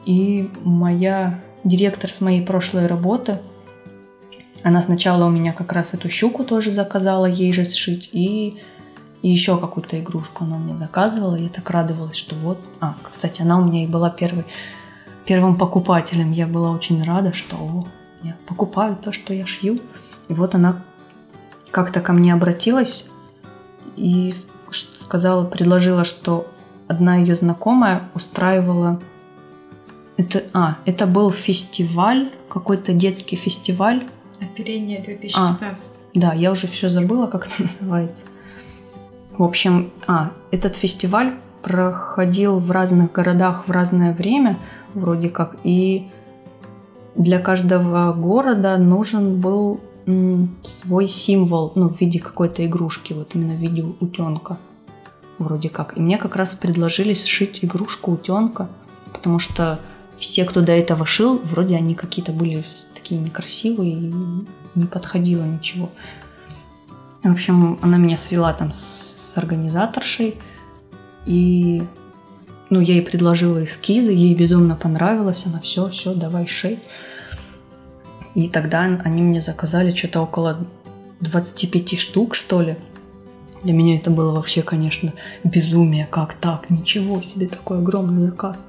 И 0.05 0.49
моя 0.63 1.39
директор 1.63 2.11
с 2.11 2.21
моей 2.21 2.45
прошлой 2.45 2.85
работы, 2.85 3.39
она 4.63 4.81
сначала 4.81 5.25
у 5.25 5.29
меня 5.29 5.51
как 5.51 5.71
раз 5.71 5.93
эту 5.93 6.09
щуку 6.09 6.43
тоже 6.43 6.71
заказала 6.71 7.25
ей 7.25 7.51
же 7.51 7.65
сшить, 7.65 8.09
и, 8.11 8.61
и 9.23 9.29
еще 9.29 9.57
какую-то 9.57 9.99
игрушку 9.99 10.43
она 10.43 10.57
мне 10.57 10.77
заказывала. 10.77 11.35
Я 11.35 11.49
так 11.49 11.67
радовалась, 11.69 12.15
что 12.15 12.35
вот... 12.35 12.59
А, 12.79 12.95
кстати, 13.01 13.41
она 13.41 13.57
у 13.57 13.65
меня 13.65 13.83
и 13.83 13.87
была 13.87 14.11
первой, 14.11 14.45
первым 15.25 15.55
покупателем. 15.55 16.31
Я 16.31 16.45
была 16.45 16.69
очень 16.69 17.03
рада, 17.03 17.33
что 17.33 17.85
о, 18.25 18.27
я 18.27 18.35
покупаю 18.47 18.95
то, 18.95 19.11
что 19.11 19.33
я 19.33 19.45
шью. 19.45 19.79
И 20.27 20.33
вот 20.33 20.55
она 20.55 20.81
как-то 21.71 22.01
ко 22.01 22.13
мне 22.13 22.33
обратилась 22.33 23.09
и 23.95 24.33
сказала, 24.71 25.45
предложила, 25.45 26.05
что 26.05 26.47
одна 26.87 27.17
ее 27.17 27.35
знакомая 27.35 28.01
устраивала 28.13 28.99
это, 30.17 30.43
а, 30.53 30.77
это 30.85 31.07
был 31.07 31.31
фестиваль, 31.31 32.31
какой-то 32.49 32.93
детский 32.93 33.35
фестиваль. 33.35 34.03
Оперение 34.39 35.01
2015. 35.01 36.01
Да, 36.13 36.33
я 36.33 36.51
уже 36.51 36.67
все 36.67 36.89
забыла, 36.89 37.27
как 37.27 37.47
это 37.47 37.55
называется. 37.63 38.27
В 39.37 39.43
общем, 39.43 39.91
а, 40.07 40.31
этот 40.51 40.77
фестиваль 40.77 41.33
проходил 41.61 42.59
в 42.59 42.71
разных 42.71 43.11
городах 43.11 43.67
в 43.67 43.71
разное 43.71 44.13
время, 44.13 44.55
вроде 44.93 45.29
как, 45.29 45.57
и 45.63 46.07
для 47.15 47.39
каждого 47.39 48.13
города 48.13 48.77
нужен 48.77 49.39
был 49.39 49.79
свой 50.61 51.07
символ, 51.07 51.71
ну, 51.75 51.89
в 51.89 51.99
виде 51.99 52.19
какой-то 52.19 52.65
игрушки, 52.65 53.13
вот 53.13 53.33
именно 53.33 53.53
в 53.53 53.59
виде 53.59 53.83
утенка, 53.99 54.57
вроде 55.39 55.69
как. 55.69 55.97
И 55.97 56.01
мне 56.01 56.17
как 56.17 56.35
раз 56.35 56.53
предложили 56.53 57.13
сшить 57.13 57.63
игрушку 57.63 58.11
утенка, 58.11 58.69
потому 59.13 59.39
что 59.39 59.79
все, 60.19 60.45
кто 60.45 60.61
до 60.61 60.73
этого 60.73 61.05
шил, 61.05 61.41
вроде 61.43 61.75
они 61.75 61.95
какие-то 61.95 62.31
были 62.31 62.63
такие 62.93 63.19
некрасивые 63.19 63.93
и 63.93 64.13
не 64.75 64.85
подходило 64.85 65.43
ничего. 65.43 65.89
В 67.23 67.31
общем, 67.31 67.79
она 67.81 67.97
меня 67.97 68.17
свела 68.17 68.53
там 68.53 68.71
с 68.73 69.33
организаторшей, 69.35 70.35
и 71.25 71.83
ну, 72.69 72.79
я 72.79 72.95
ей 72.95 73.01
предложила 73.01 73.63
эскизы, 73.63 74.11
ей 74.11 74.35
безумно 74.35 74.75
понравилось, 74.75 75.45
она 75.45 75.59
все, 75.59 75.89
все, 75.89 76.13
давай 76.13 76.47
шей. 76.47 76.79
И 78.35 78.49
тогда 78.49 78.81
они 78.81 79.21
мне 79.21 79.41
заказали 79.41 79.95
что-то 79.95 80.21
около 80.21 80.59
25 81.21 81.97
штук, 81.97 82.35
что 82.35 82.61
ли. 82.61 82.75
Для 83.63 83.73
меня 83.73 83.95
это 83.95 84.11
было 84.11 84.35
вообще, 84.35 84.61
конечно, 84.61 85.13
безумие. 85.43 86.05
Как 86.05 86.33
так? 86.35 86.69
Ничего 86.69 87.21
себе, 87.21 87.47
такой 87.47 87.79
огромный 87.79 88.27
заказ. 88.27 88.67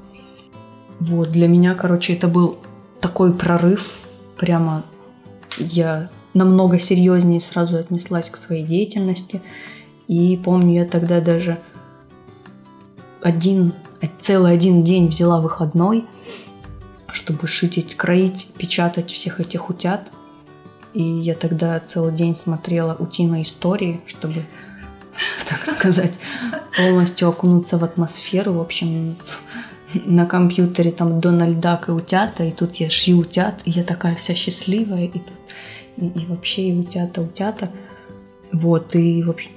Вот, 1.00 1.30
для 1.30 1.48
меня, 1.48 1.74
короче, 1.74 2.14
это 2.14 2.28
был 2.28 2.58
такой 3.00 3.32
прорыв. 3.32 3.98
Прямо 4.38 4.84
я 5.58 6.10
намного 6.32 6.78
серьезнее 6.78 7.40
сразу 7.40 7.76
отнеслась 7.76 8.30
к 8.30 8.36
своей 8.36 8.64
деятельности. 8.64 9.42
И 10.06 10.40
помню, 10.42 10.82
я 10.82 10.84
тогда 10.86 11.20
даже 11.20 11.58
один, 13.20 13.72
целый 14.22 14.52
один 14.54 14.84
день 14.84 15.08
взяла 15.08 15.40
выходной, 15.40 16.04
чтобы 17.26 17.48
шить, 17.48 17.76
эти- 17.76 17.94
кроить, 17.94 18.48
печатать 18.56 19.10
всех 19.10 19.40
этих 19.40 19.68
утят. 19.68 20.08
И 20.94 21.02
я 21.02 21.34
тогда 21.34 21.80
целый 21.80 22.14
день 22.14 22.36
смотрела 22.36 22.94
утиные 22.96 23.42
истории, 23.42 24.00
чтобы, 24.06 24.46
так 25.48 25.66
сказать, 25.66 26.12
полностью 26.76 27.28
окунуться 27.28 27.78
в 27.78 27.84
атмосферу. 27.84 28.52
В 28.52 28.60
общем, 28.60 29.16
на 30.04 30.24
компьютере 30.24 30.92
там 30.92 31.20
Дональд 31.20 31.58
Дак 31.58 31.88
и 31.88 31.92
утята, 31.92 32.44
и 32.44 32.52
тут 32.52 32.76
я 32.76 32.88
шью 32.90 33.18
утят, 33.18 33.56
и 33.64 33.72
я 33.72 33.82
такая 33.82 34.14
вся 34.14 34.34
счастливая, 34.34 35.06
и, 35.06 35.08
тут, 35.08 35.22
и, 35.96 36.06
и 36.06 36.26
вообще 36.26 36.68
и 36.68 36.78
утята, 36.78 37.22
утята. 37.22 37.70
Вот, 38.52 38.94
и 38.94 39.24
в 39.24 39.30
общем, 39.30 39.50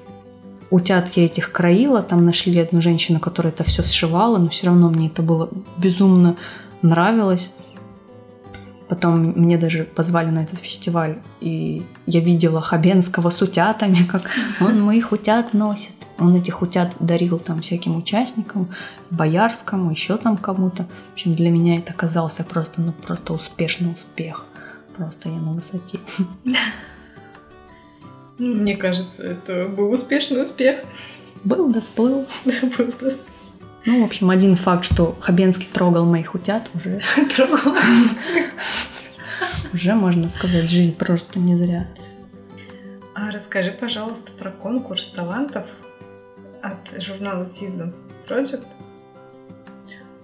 утят 0.72 1.10
я 1.16 1.26
этих 1.26 1.52
кроила, 1.52 2.02
там 2.02 2.26
нашли 2.26 2.58
одну 2.58 2.82
женщину, 2.82 3.20
которая 3.20 3.54
это 3.54 3.64
все 3.64 3.84
сшивала, 3.84 4.40
но 4.40 4.50
все 4.50 4.66
равно 4.66 4.90
мне 4.90 5.08
это 5.08 5.22
было 5.22 5.50
безумно 5.78 6.36
нравилось. 6.82 7.54
Потом 8.88 9.20
мне 9.20 9.58
даже 9.60 9.84
позвали 9.84 10.32
на 10.32 10.40
этот 10.40 10.60
фестиваль, 10.60 11.20
и 11.42 11.84
я 12.08 12.22
видела 12.22 12.60
Хабенского 12.60 13.30
с 13.30 13.40
утятами, 13.40 14.04
как 14.12 14.32
он 14.60 14.82
моих 14.86 15.12
утят 15.12 15.54
носит. 15.54 15.94
Он 16.18 16.36
этих 16.36 16.64
утят 16.64 16.92
дарил 17.00 17.38
там 17.38 17.62
всяким 17.62 17.96
участникам, 17.96 18.70
Боярскому, 19.12 19.92
еще 19.92 20.18
там 20.18 20.38
кому-то. 20.38 20.88
В 21.12 21.14
общем, 21.14 21.36
для 21.36 21.52
меня 21.52 21.78
это 21.78 21.94
оказался 21.94 22.44
просто, 22.44 22.82
ну, 22.82 22.92
просто 22.92 23.34
успешный 23.34 23.92
успех. 23.92 24.46
Просто 24.98 25.30
я 25.30 25.36
на 25.36 25.54
высоте. 25.54 26.00
Мне 28.40 28.76
кажется, 28.76 29.24
это 29.24 29.68
был 29.68 29.92
успешный 29.92 30.44
успех. 30.44 30.80
Был 31.44 31.72
да 31.72 31.82
сплыл. 31.82 32.26
Да, 32.46 32.54
был 32.78 32.88
успех. 32.88 33.39
Ну, 33.86 34.02
в 34.02 34.06
общем, 34.06 34.30
один 34.30 34.56
факт, 34.56 34.86
что 34.86 35.18
Хабенский 35.20 35.68
трогал 35.72 36.06
моих 36.06 36.36
утят, 36.36 36.70
уже 36.74 37.02
Трогала. 37.36 37.78
уже 39.74 39.96
можно 39.96 40.30
сказать, 40.30 40.70
жизнь 40.70 40.96
просто 40.96 41.40
не 41.40 41.56
зря. 41.56 41.88
А 43.16 43.32
расскажи, 43.32 43.72
пожалуйста, 43.72 44.32
про 44.32 44.52
конкурс 44.52 45.10
талантов 45.12 45.66
от 46.62 47.02
журнала 47.02 47.46
Seasons 47.46 47.94
Project. 48.28 48.66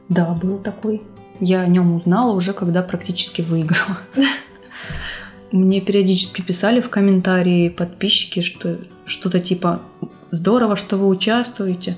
Да, 0.09 0.33
был 0.33 0.59
такой. 0.59 1.01
Я 1.39 1.61
о 1.61 1.67
нем 1.67 1.95
узнала 1.95 2.33
уже, 2.33 2.53
когда 2.53 2.81
практически 2.81 3.41
выиграла. 3.41 3.97
Мне 5.51 5.81
периодически 5.81 6.41
писали 6.41 6.81
в 6.81 6.89
комментарии 6.89 7.69
подписчики, 7.69 8.41
что 8.41 8.77
что-то 9.05 9.39
типа 9.39 9.81
«Здорово, 10.31 10.75
что 10.75 10.97
вы 10.97 11.07
участвуете, 11.07 11.97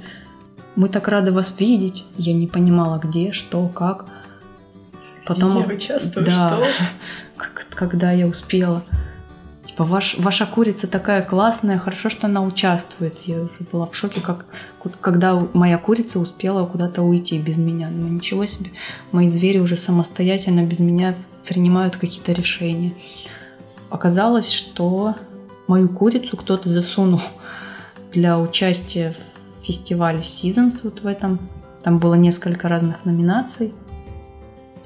мы 0.78 0.88
так 0.88 1.10
рады 1.10 1.34
вас 1.34 1.54
видеть». 1.60 2.06
Я 2.18 2.34
не 2.34 2.48
понимала, 2.48 2.98
где, 2.98 3.34
что, 3.34 3.68
как. 3.68 4.06
Потом, 5.26 5.60
я 5.60 5.66
участвую, 5.66 6.26
да, 6.26 6.32
что? 6.32 6.66
когда 7.76 8.12
я 8.12 8.28
успела. 8.28 8.84
Типа, 9.66 9.84
ваш, 9.84 10.18
ваша 10.18 10.46
курица 10.46 10.88
такая 10.88 11.22
классная, 11.22 11.78
хорошо, 11.78 12.10
что 12.10 12.28
она 12.28 12.42
участвует. 12.42 13.22
Я 13.22 13.42
уже 13.42 13.52
была 13.72 13.86
в 13.86 13.96
шоке, 13.96 14.22
как, 14.22 14.46
когда 15.02 15.36
моя 15.54 15.78
курица 15.78 16.20
успела 16.20 16.66
куда-то 16.66 17.04
уйти 17.04 17.38
без 17.38 17.58
меня. 17.58 17.90
Ну 17.92 18.08
ничего 18.08 18.46
себе, 18.46 18.72
мои 19.12 19.30
звери 19.30 19.60
уже 19.60 19.78
самостоятельно 19.78 20.64
без 20.64 20.80
меня 20.80 21.16
принимают 21.46 21.96
какие-то 21.98 22.32
решения. 22.32 22.94
Оказалось, 23.90 24.52
что 24.52 25.16
мою 25.68 25.90
курицу 25.90 26.38
кто-то 26.38 26.70
засунул 26.70 27.22
для 28.14 28.40
участия 28.40 29.16
в 29.68 29.70
фестивале 29.70 30.20
Seasons 30.20 30.80
вот 30.84 31.02
в 31.02 31.08
этом. 31.08 31.40
Там 31.84 31.98
было 31.98 32.14
несколько 32.14 32.70
разных 32.70 33.04
номинаций. 33.04 33.74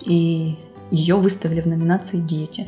И 0.03 0.57
ее 0.89 1.17
выставили 1.17 1.61
в 1.61 1.67
номинации 1.67 2.19
«Дети». 2.19 2.65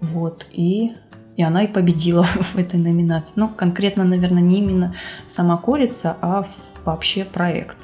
Вот, 0.00 0.46
и, 0.50 0.92
и 1.36 1.42
она 1.42 1.64
и 1.64 1.66
победила 1.66 2.22
в 2.52 2.56
этой 2.56 2.78
номинации. 2.78 3.40
Ну, 3.40 3.48
конкретно, 3.48 4.04
наверное, 4.04 4.42
не 4.42 4.58
именно 4.58 4.94
сама 5.26 5.56
курица, 5.56 6.18
а 6.20 6.46
вообще 6.84 7.24
проект. 7.24 7.78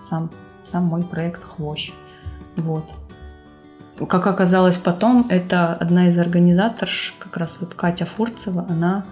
Сам, 0.00 0.30
сам 0.64 0.84
мой 0.84 1.02
проект 1.02 1.42
«Хвощ». 1.44 1.92
Вот. 2.56 2.86
Как 4.08 4.26
оказалось 4.26 4.78
потом, 4.78 5.26
это 5.28 5.74
одна 5.74 6.08
из 6.08 6.18
организаторш, 6.18 7.14
как 7.18 7.36
раз 7.36 7.58
вот 7.60 7.74
Катя 7.74 8.06
Фурцева, 8.06 8.64
она, 8.68 9.04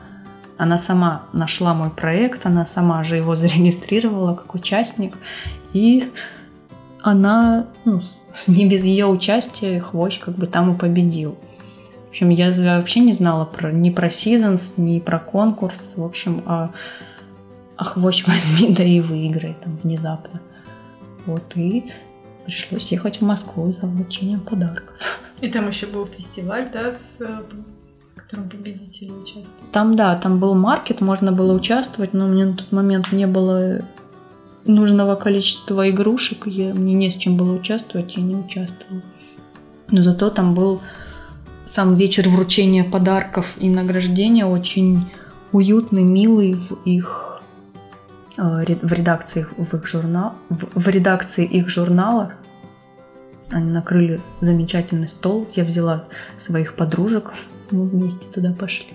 она 0.60 0.76
сама 0.76 1.22
нашла 1.32 1.72
мой 1.72 1.88
проект, 1.88 2.44
она 2.44 2.66
сама 2.66 3.02
же 3.02 3.16
его 3.16 3.34
зарегистрировала 3.42 4.34
как 4.34 4.54
участник, 4.54 5.16
и 5.72 6.12
она, 7.00 7.66
ну, 7.86 8.02
не 8.46 8.68
без 8.68 8.84
ее 8.84 9.06
участия 9.06 9.80
Хвощ 9.80 10.18
как 10.18 10.34
бы 10.34 10.46
там 10.46 10.74
и 10.74 10.78
победил. 10.78 11.38
В 12.06 12.10
общем, 12.10 12.28
я 12.28 12.52
вообще 12.76 13.00
не 13.00 13.14
знала 13.14 13.46
про, 13.46 13.72
ни 13.72 13.88
про 13.88 14.08
Seasons, 14.08 14.74
ни 14.76 14.98
про 14.98 15.18
конкурс. 15.18 15.94
В 15.96 16.04
общем, 16.04 16.42
а, 16.44 16.72
а 17.76 17.84
Хвощ 17.84 18.24
возьми, 18.26 18.74
да 18.74 18.84
и 18.84 19.00
выиграй 19.00 19.56
там 19.64 19.78
внезапно. 19.82 20.42
Вот, 21.24 21.56
и 21.56 21.90
пришлось 22.44 22.92
ехать 22.92 23.20
в 23.20 23.24
Москву 23.24 23.72
за 23.72 23.86
вручением 23.86 24.40
подарков. 24.40 25.20
И 25.40 25.48
там 25.48 25.68
еще 25.68 25.86
был 25.86 26.04
фестиваль, 26.04 26.68
да, 26.70 26.92
с, 26.92 27.18
котором 28.30 28.48
победители 28.48 29.10
участвуют. 29.10 29.48
Там, 29.72 29.96
да, 29.96 30.16
там 30.16 30.38
был 30.38 30.54
маркет, 30.54 31.00
можно 31.00 31.32
было 31.32 31.52
участвовать, 31.52 32.12
но 32.12 32.26
у 32.26 32.28
меня 32.28 32.46
на 32.46 32.54
тот 32.54 32.70
момент 32.72 33.12
не 33.12 33.26
было 33.26 33.80
нужного 34.64 35.16
количества 35.16 35.88
игрушек, 35.88 36.46
я, 36.46 36.74
мне 36.74 36.94
не 36.94 37.10
с 37.10 37.14
чем 37.14 37.36
было 37.36 37.54
участвовать, 37.56 38.16
я 38.16 38.22
не 38.22 38.36
участвовала. 38.36 39.02
Но 39.88 40.02
зато 40.02 40.30
там 40.30 40.54
был 40.54 40.80
сам 41.64 41.94
вечер 41.94 42.28
вручения 42.28 42.84
подарков 42.84 43.46
и 43.58 43.68
награждения 43.68 44.46
очень 44.46 45.04
уютный, 45.52 46.04
милый 46.04 46.54
в 46.54 46.84
их 46.84 47.40
э, 48.36 48.64
в 48.82 48.92
редакции 48.92 49.46
в 49.56 49.74
их 49.74 49.86
журнал 49.86 50.34
в, 50.48 50.80
в 50.80 50.88
редакции 50.88 51.44
их 51.44 51.68
журнала 51.68 52.32
они 53.50 53.70
накрыли 53.70 54.20
замечательный 54.40 55.08
стол 55.08 55.48
я 55.54 55.64
взяла 55.64 56.04
своих 56.38 56.74
подружек 56.74 57.32
мы 57.72 57.86
вместе 57.86 58.26
туда 58.32 58.52
пошли. 58.52 58.92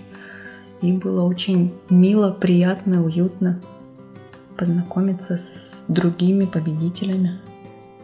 И 0.82 0.92
было 0.92 1.22
очень 1.22 1.72
мило 1.90 2.30
приятно 2.30 3.04
уютно 3.04 3.60
познакомиться 4.56 5.36
с 5.36 5.86
другими 5.88 6.44
победителями 6.44 7.38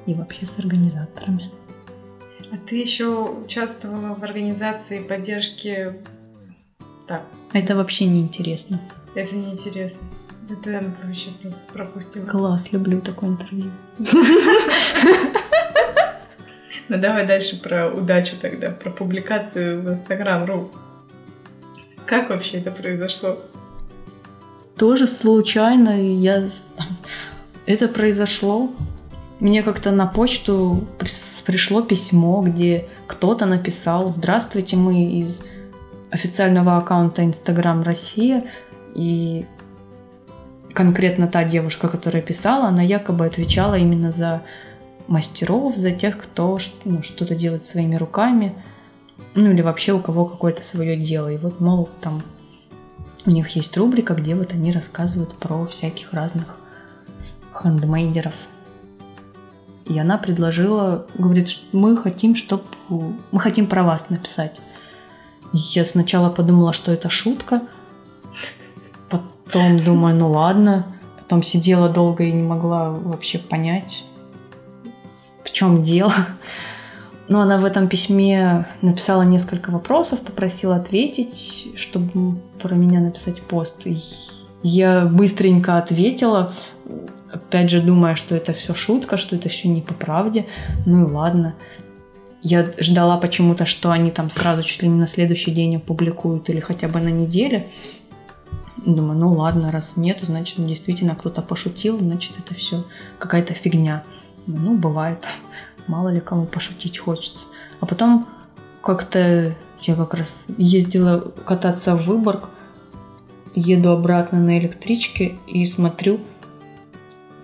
и 0.06 0.14
вообще 0.14 0.46
с 0.46 0.58
организаторами. 0.58 1.50
А 2.50 2.56
ты 2.66 2.76
еще 2.76 3.24
участвовала 3.44 4.14
в 4.14 4.22
организации 4.22 5.00
поддержки... 5.00 5.92
Так, 7.06 7.22
это 7.52 7.76
вообще 7.76 8.06
не 8.06 8.20
интересно 8.20 8.80
это 9.14 9.36
неинтересно. 9.36 10.00
Это 10.48 10.70
мы 10.70 11.06
вообще 11.06 11.30
просто 11.40 11.60
пропустила. 11.72 12.26
класс 12.26 12.72
люблю 12.72 13.00
такое 13.00 13.30
интервью 13.30 13.70
Ну 16.92 16.98
давай 16.98 17.26
дальше 17.26 17.58
про 17.58 17.88
удачу 17.88 18.36
тогда, 18.40 18.68
про 18.68 18.90
публикацию 18.90 19.80
в 19.80 19.88
Instagram.ru. 19.88 20.68
Как 22.04 22.28
вообще 22.28 22.58
это 22.58 22.70
произошло? 22.70 23.38
тоже 24.76 25.06
случайно 25.06 25.90
я 25.90 26.48
это 27.66 27.86
произошло 27.88 28.70
мне 29.38 29.62
как-то 29.62 29.92
на 29.92 30.06
почту 30.06 30.84
пришло 31.46 31.82
письмо 31.82 32.42
где 32.42 32.88
кто-то 33.06 33.46
написал 33.46 34.08
здравствуйте 34.08 34.76
мы 34.76 35.20
из 35.20 35.40
официального 36.10 36.78
аккаунта 36.78 37.24
Инстаграм 37.24 37.82
Россия 37.82 38.42
и 38.94 39.44
конкретно 40.72 41.28
та 41.28 41.44
девушка 41.44 41.86
которая 41.88 42.22
писала 42.22 42.66
она 42.66 42.82
якобы 42.82 43.24
отвечала 43.26 43.76
именно 43.76 44.10
за 44.10 44.42
мастеров 45.08 45.76
за 45.76 45.90
тех 45.90 46.18
кто 46.18 46.58
ну, 46.84 47.02
что-то 47.02 47.34
делает 47.34 47.64
своими 47.64 47.96
руками 47.96 48.54
ну 49.34 49.50
или 49.50 49.62
вообще 49.62 49.92
у 49.92 50.00
кого 50.00 50.24
какое-то 50.24 50.62
свое 50.62 50.96
дело 50.96 51.32
и 51.32 51.38
вот 51.38 51.60
мол 51.60 51.88
там 52.00 52.22
у 53.24 53.30
них 53.30 53.50
есть 53.50 53.76
рубрика, 53.76 54.14
где 54.14 54.34
вот 54.34 54.52
они 54.52 54.72
рассказывают 54.72 55.34
про 55.34 55.66
всяких 55.66 56.12
разных 56.12 56.56
хендмейдеров. 57.54 58.34
И 59.84 59.98
она 59.98 60.18
предложила, 60.18 61.06
говорит, 61.14 61.48
что 61.48 61.76
мы 61.76 61.96
хотим, 61.96 62.34
чтобы 62.34 62.64
мы 62.88 63.40
хотим 63.40 63.66
про 63.66 63.82
вас 63.82 64.10
написать. 64.10 64.60
Я 65.52 65.84
сначала 65.84 66.30
подумала, 66.30 66.72
что 66.72 66.92
это 66.92 67.10
шутка, 67.10 67.62
потом 69.08 69.80
думаю, 69.80 70.16
ну 70.16 70.30
ладно, 70.30 70.86
потом 71.18 71.42
сидела 71.42 71.88
долго 71.88 72.24
и 72.24 72.32
не 72.32 72.42
могла 72.42 72.90
вообще 72.90 73.38
понять, 73.38 74.04
в 75.52 75.54
чем 75.54 75.84
дело. 75.84 76.14
Но 77.28 77.40
она 77.42 77.58
в 77.58 77.64
этом 77.64 77.88
письме 77.88 78.66
написала 78.80 79.22
несколько 79.22 79.70
вопросов, 79.70 80.20
попросила 80.20 80.76
ответить, 80.76 81.68
чтобы 81.76 82.36
про 82.60 82.74
меня 82.74 83.00
написать 83.00 83.40
пост. 83.42 83.86
И 83.86 84.02
я 84.62 85.02
быстренько 85.02 85.78
ответила, 85.78 86.52
опять 87.30 87.70
же 87.70 87.80
думая, 87.80 88.16
что 88.16 88.34
это 88.34 88.52
все 88.54 88.74
шутка, 88.74 89.16
что 89.16 89.36
это 89.36 89.48
все 89.48 89.68
не 89.68 89.82
по 89.82 89.94
правде. 89.94 90.46
Ну 90.86 91.06
и 91.06 91.10
ладно. 91.10 91.54
Я 92.42 92.66
ждала 92.78 93.18
почему-то, 93.18 93.66
что 93.66 93.92
они 93.92 94.10
там 94.10 94.28
сразу 94.28 94.62
чуть 94.62 94.82
ли 94.82 94.88
не 94.88 94.98
на 94.98 95.06
следующий 95.06 95.52
день 95.52 95.76
опубликуют 95.76 96.50
или 96.50 96.60
хотя 96.60 96.88
бы 96.88 96.98
на 96.98 97.10
неделе. 97.10 97.68
Думаю, 98.84 99.16
ну 99.18 99.30
ладно, 99.32 99.70
раз 99.70 99.96
нету, 99.96 100.26
значит, 100.26 100.66
действительно 100.66 101.14
кто-то 101.14 101.40
пошутил, 101.40 101.98
значит, 101.98 102.32
это 102.44 102.54
все 102.54 102.84
какая-то 103.18 103.54
фигня. 103.54 104.02
Ну, 104.46 104.76
бывает. 104.76 105.24
Мало 105.86 106.08
ли 106.08 106.20
кому 106.20 106.46
пошутить 106.46 106.98
хочется. 106.98 107.46
А 107.80 107.86
потом 107.86 108.26
как-то 108.82 109.54
я 109.82 109.94
как 109.94 110.14
раз 110.14 110.46
ездила 110.56 111.20
кататься 111.44 111.96
в 111.96 112.06
Выборг, 112.06 112.48
еду 113.54 113.90
обратно 113.90 114.40
на 114.40 114.58
электричке 114.58 115.34
и 115.46 115.66
смотрю, 115.66 116.20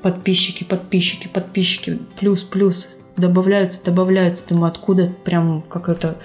подписчики, 0.03 0.65
подписчики, 0.65 1.29
подписчики, 1.29 1.99
плюс, 2.19 2.43
плюс, 2.43 2.89
добавляются, 3.17 3.85
добавляются. 3.85 4.49
Думаю, 4.49 4.69
откуда 4.69 5.13
прям 5.25 5.63
какое-то 5.63 6.17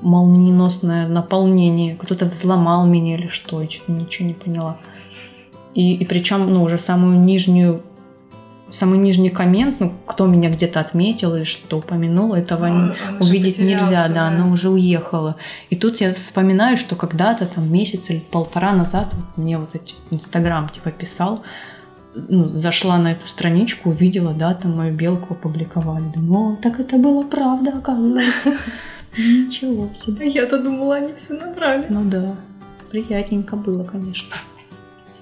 молниеносное 0.00 1.06
наполнение. 1.08 1.96
Кто-то 1.96 2.26
взломал 2.26 2.86
меня 2.86 3.16
или 3.16 3.26
что, 3.26 3.60
я 3.62 3.68
что-то 3.68 3.92
ничего 3.92 4.28
не 4.28 4.34
поняла. 4.34 4.78
И, 5.74 5.94
и 5.94 6.04
причем, 6.04 6.52
ну, 6.52 6.62
уже 6.62 6.78
самую 6.78 7.20
нижнюю 7.20 7.82
самый 8.70 8.98
нижний 8.98 9.30
коммент, 9.30 9.80
ну, 9.80 9.92
кто 10.06 10.26
меня 10.26 10.50
где-то 10.50 10.80
отметил 10.80 11.34
или 11.36 11.44
что 11.44 11.78
упомянул, 11.78 12.34
этого 12.34 12.66
не- 12.66 12.94
же 12.94 13.16
увидеть 13.20 13.58
нельзя, 13.58 13.80
потерялся, 13.84 14.14
да, 14.14 14.28
она 14.28 14.48
уже 14.48 14.68
уехала. 14.70 15.36
И 15.70 15.76
тут 15.76 16.00
я 16.00 16.12
вспоминаю, 16.12 16.76
что 16.76 16.96
когда-то 16.96 17.46
там 17.46 17.72
месяц 17.72 18.10
или 18.10 18.18
полтора 18.18 18.72
назад 18.72 19.08
вот 19.12 19.36
мне 19.36 19.58
вот 19.58 19.74
эти 19.74 19.94
Инстаграм 20.10 20.68
типа 20.68 20.90
писал, 20.90 21.42
ну, 22.14 22.48
зашла 22.48 22.98
на 22.98 23.12
эту 23.12 23.26
страничку, 23.28 23.90
увидела, 23.90 24.32
да, 24.34 24.54
там 24.54 24.76
мою 24.76 24.94
белку 24.94 25.34
опубликовали. 25.34 26.04
Думаю, 26.14 26.54
о, 26.54 26.56
так 26.56 26.80
это 26.80 26.96
было 26.96 27.22
правда, 27.22 27.78
оказывается. 27.78 28.54
Ничего 29.16 29.88
себе. 29.94 30.28
Я-то 30.28 30.58
думала, 30.62 30.96
они 30.96 31.12
все 31.14 31.34
набрали. 31.34 31.86
Ну 31.88 32.04
да, 32.04 32.34
приятненько 32.90 33.56
было, 33.56 33.84
конечно. 33.84 34.34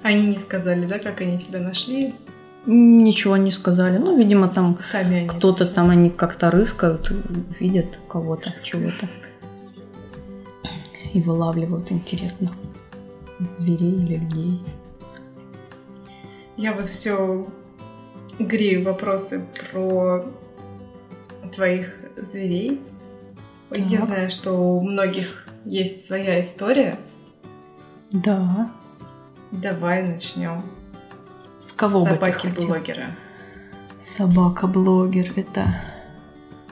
Они 0.03 0.27
не 0.27 0.37
сказали, 0.37 0.87
да, 0.87 0.99
как 0.99 1.21
они 1.21 1.39
тебя 1.39 1.61
нашли? 1.61 2.15
Ничего 2.67 3.37
не 3.37 3.53
сказали. 3.53 3.99
Ну, 3.99 4.17
видимо, 4.19 4.49
там 4.49 4.77
Сами 4.83 5.27
кто-то 5.29 5.67
там, 5.67 5.91
они 5.91 6.11
как-то 6.11 6.51
рыскают, 6.51 7.13
видят 7.61 7.87
кого-то, 8.09 8.53
чего-то. 8.63 9.09
И 11.13 11.23
вылавливают 11.23 11.93
интересных 11.93 12.51
зверей 13.59 13.93
или 13.95 14.17
людей. 14.17 14.61
Я 16.57 16.73
вот 16.73 16.89
все 16.89 17.47
грею 18.39 18.85
вопросы 18.85 19.45
про 19.71 20.25
твоих 21.55 21.95
зверей. 22.17 22.81
Ой, 23.71 23.83
Я 23.83 23.99
Так. 24.01 24.07
знаю, 24.07 24.31
что 24.31 24.53
у 24.53 24.81
многих 24.81 25.47
есть 25.65 26.07
своя 26.07 26.41
история. 26.41 26.99
Да. 28.11 28.71
Давай 29.53 30.07
начнем. 30.07 30.63
Кого 31.77 32.05
бы 32.05 32.11
ты 32.11 32.15
Собаки 32.15 32.47
хотел? 32.49 32.67
блогера. 32.67 33.07
Собака-блогер– 34.01 35.33
это 35.37 35.83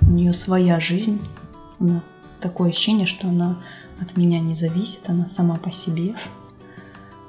у 0.00 0.06
нее 0.06 0.32
своя 0.32 0.80
жизнь. 0.80 1.20
Она 1.78 2.02
такое 2.40 2.70
ощущение, 2.70 3.06
что 3.06 3.28
она 3.28 3.56
от 4.00 4.16
меня 4.16 4.40
не 4.40 4.54
зависит, 4.54 5.00
она 5.08 5.26
сама 5.26 5.56
по 5.56 5.70
себе. 5.70 6.14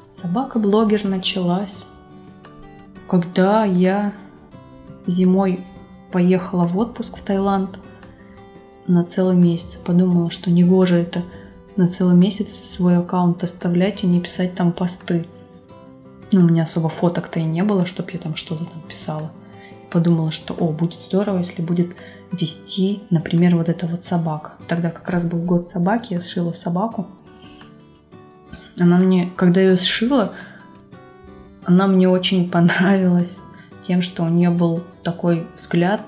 Собака-блогер 0.09 1.05
началась, 1.05 1.85
когда 3.09 3.65
я 3.65 4.13
зимой 5.05 5.59
поехала 6.11 6.65
в 6.65 6.77
отпуск 6.77 7.17
в 7.17 7.21
Таиланд 7.21 7.77
на 8.87 9.03
целый 9.03 9.35
месяц. 9.35 9.75
Подумала, 9.77 10.31
что 10.31 10.49
негоже 10.49 10.95
это 10.95 11.23
на 11.75 11.89
целый 11.89 12.15
месяц 12.15 12.53
свой 12.53 12.97
аккаунт 12.97 13.43
оставлять 13.43 14.03
и 14.03 14.07
не 14.07 14.21
писать 14.21 14.55
там 14.55 14.71
посты. 14.71 15.25
Ну, 16.31 16.41
у 16.41 16.43
меня 16.43 16.63
особо 16.63 16.89
фоток-то 16.89 17.39
и 17.39 17.43
не 17.43 17.63
было, 17.63 17.85
чтобы 17.85 18.11
я 18.11 18.19
там 18.19 18.35
что-то 18.35 18.65
там 18.65 18.81
писала 18.87 19.31
подумала, 19.95 20.29
что, 20.29 20.53
о, 20.53 20.73
будет 20.73 21.01
здорово, 21.03 21.37
если 21.37 21.61
будет 21.61 21.95
вести, 22.33 23.03
например, 23.11 23.55
вот 23.55 23.69
эта 23.69 23.87
вот 23.87 24.03
собака. 24.03 24.51
Тогда 24.67 24.89
как 24.89 25.09
раз 25.09 25.23
был 25.23 25.39
год 25.39 25.69
собаки, 25.69 26.11
я 26.11 26.19
сшила 26.19 26.51
собаку. 26.51 27.07
Она 28.77 28.97
мне, 28.97 29.29
когда 29.37 29.61
ее 29.61 29.77
сшила, 29.77 30.33
она 31.63 31.87
мне 31.87 32.09
очень 32.09 32.49
понравилась 32.51 33.41
тем, 33.87 34.01
что 34.01 34.23
у 34.23 34.27
нее 34.27 34.49
был 34.49 34.83
такой 35.01 35.47
взгляд 35.57 36.01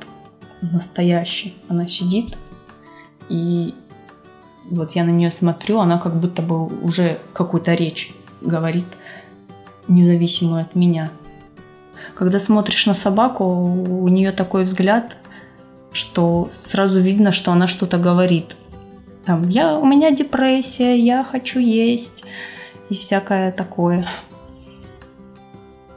настоящий. 0.62 1.56
Она 1.69 1.88
сидит, 1.88 2.38
и 3.30 3.73
вот 4.69 4.97
я 4.97 5.06
на 5.06 5.12
нее 5.12 5.32
смотрю, 5.32 5.80
она 5.80 5.97
как 5.97 6.19
будто 6.19 6.41
бы 6.41 6.65
уже 6.65 7.19
какую-то 7.34 7.73
речь 7.73 8.13
говорит, 8.41 8.86
независимую 9.88 10.62
от 10.62 10.76
меня. 10.76 11.10
Когда 12.15 12.39
смотришь 12.39 12.86
на 12.86 12.95
собаку, 12.95 13.43
у 13.43 14.08
нее 14.08 14.32
такой 14.32 14.63
взгляд, 14.63 15.17
что 15.91 16.50
сразу 16.52 17.00
видно, 17.00 17.32
что 17.32 17.52
она 17.52 17.67
что-то 17.67 17.97
говорит. 17.97 18.56
Там, 19.26 19.47
я, 19.50 19.78
у 19.78 19.86
меня 19.86 20.12
депрессия, 20.12 20.97
я 20.97 21.23
хочу 21.23 21.60
есть 21.60 22.23
и 22.89 22.95
всякое 22.95 23.52
такое. 23.52 24.08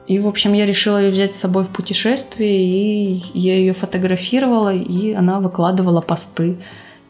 И, 0.07 0.19
в 0.19 0.27
общем, 0.27 0.55
я 0.55 0.67
решила 0.67 1.01
ее 1.01 1.13
взять 1.13 1.37
с 1.37 1.39
собой 1.41 1.63
в 1.63 1.69
путешествие, 1.69 2.65
и 2.65 3.23
я 3.33 3.55
ее 3.55 3.73
фотографировала, 3.75 4.75
и 4.75 5.13
она 5.13 5.39
выкладывала 5.39 6.01
посты. 6.01 6.57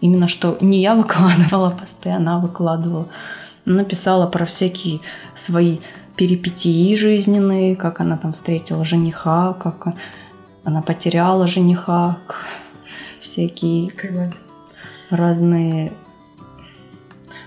Именно 0.03 0.29
что 0.29 0.59
не 0.61 0.83
я 0.83 0.95
выкладывала 1.03 1.71
посты, 1.71 2.11
она 2.11 2.38
выкладывала. 2.38 3.09
Она 3.66 3.85
писала 3.85 4.27
про 4.27 4.45
всякие 4.45 5.01
свои 5.35 5.79
перипетии 6.16 6.94
жизненные, 6.94 7.77
как 7.77 8.01
она 8.01 8.16
там 8.16 8.33
встретила 8.33 8.85
жениха, 8.85 9.55
как 9.55 9.94
она 10.64 10.83
потеряла 10.83 11.46
жениха, 11.46 12.18
всякие 13.20 13.92
разные 15.11 15.92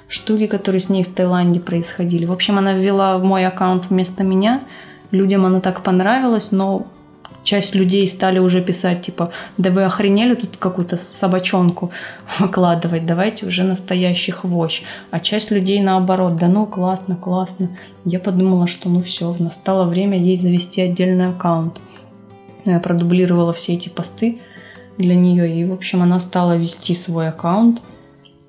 штуки, 0.07 0.47
которые 0.47 0.79
с 0.79 0.89
ней 0.89 1.03
в 1.03 1.13
Таиланде 1.13 1.59
происходили. 1.59 2.25
В 2.25 2.31
общем, 2.31 2.57
она 2.57 2.73
ввела 2.73 3.17
в 3.17 3.23
мой 3.23 3.45
аккаунт 3.45 3.89
вместо 3.89 4.23
меня. 4.23 4.61
Людям 5.11 5.45
она 5.45 5.59
так 5.59 5.81
понравилась, 5.81 6.51
но 6.51 6.87
часть 7.43 7.75
людей 7.75 8.07
стали 8.07 8.39
уже 8.39 8.61
писать, 8.61 9.03
типа, 9.03 9.31
да 9.57 9.69
вы 9.69 9.83
охренели 9.83 10.35
тут 10.35 10.57
какую-то 10.57 10.97
собачонку 10.97 11.91
выкладывать, 12.39 13.05
давайте 13.05 13.45
уже 13.45 13.63
настоящий 13.63 14.31
хвощ. 14.31 14.81
А 15.11 15.19
часть 15.19 15.51
людей 15.51 15.81
наоборот, 15.81 16.37
да 16.37 16.47
ну 16.47 16.65
классно, 16.65 17.15
классно. 17.15 17.69
Я 18.05 18.19
подумала, 18.19 18.67
что 18.67 18.89
ну 18.89 19.01
все, 19.01 19.35
настало 19.39 19.85
время 19.85 20.17
ей 20.17 20.37
завести 20.37 20.81
отдельный 20.81 21.29
аккаунт. 21.29 21.79
Я 22.65 22.79
продублировала 22.79 23.53
все 23.53 23.73
эти 23.73 23.89
посты 23.89 24.39
для 24.97 25.15
нее, 25.15 25.53
и, 25.53 25.65
в 25.65 25.73
общем, 25.73 26.01
она 26.01 26.19
стала 26.19 26.55
вести 26.55 26.95
свой 26.95 27.27
аккаунт. 27.29 27.81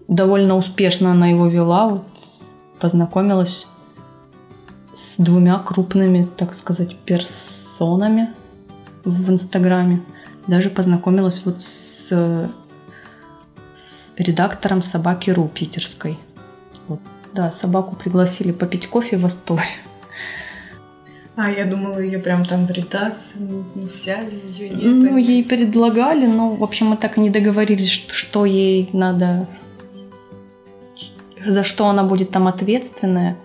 Довольно 0.06 0.56
успешно 0.56 1.10
она 1.10 1.28
его 1.28 1.46
вела, 1.48 1.88
вот 1.88 2.04
познакомилась 2.78 3.66
с 4.94 5.16
двумя 5.18 5.58
крупными, 5.58 6.28
так 6.36 6.54
сказать, 6.54 6.94
персонами 6.96 8.28
в 9.04 9.30
Инстаграме. 9.30 10.00
Даже 10.46 10.70
познакомилась 10.70 11.42
вот 11.44 11.62
с, 11.62 12.10
с 13.76 14.12
редактором 14.16 14.82
собаки 14.82 15.30
Ру 15.30 15.48
питерской. 15.48 16.18
Вот. 16.88 17.00
Да, 17.32 17.50
собаку 17.50 17.96
пригласили 17.96 18.52
попить 18.52 18.86
кофе 18.86 19.16
в 19.16 19.24
Асторе. 19.24 19.62
А, 21.36 21.50
я 21.50 21.64
думала, 21.64 21.98
ее 21.98 22.20
прям 22.20 22.44
там 22.44 22.66
в 22.66 22.70
редакции 22.70 23.40
не 23.74 23.86
взяли, 23.86 24.40
ее 24.56 24.68
нет. 24.68 24.82
Ну, 24.84 25.16
ей 25.16 25.42
предлагали, 25.42 26.26
но, 26.26 26.50
в 26.54 26.62
общем, 26.62 26.86
мы 26.86 26.96
так 26.96 27.18
и 27.18 27.20
не 27.20 27.30
договорились, 27.30 27.90
что, 27.90 28.14
что 28.14 28.44
ей 28.44 28.88
надо, 28.92 29.48
за 31.44 31.64
что 31.64 31.88
она 31.88 32.04
будет 32.04 32.30
там 32.30 32.46
ответственная. 32.46 33.36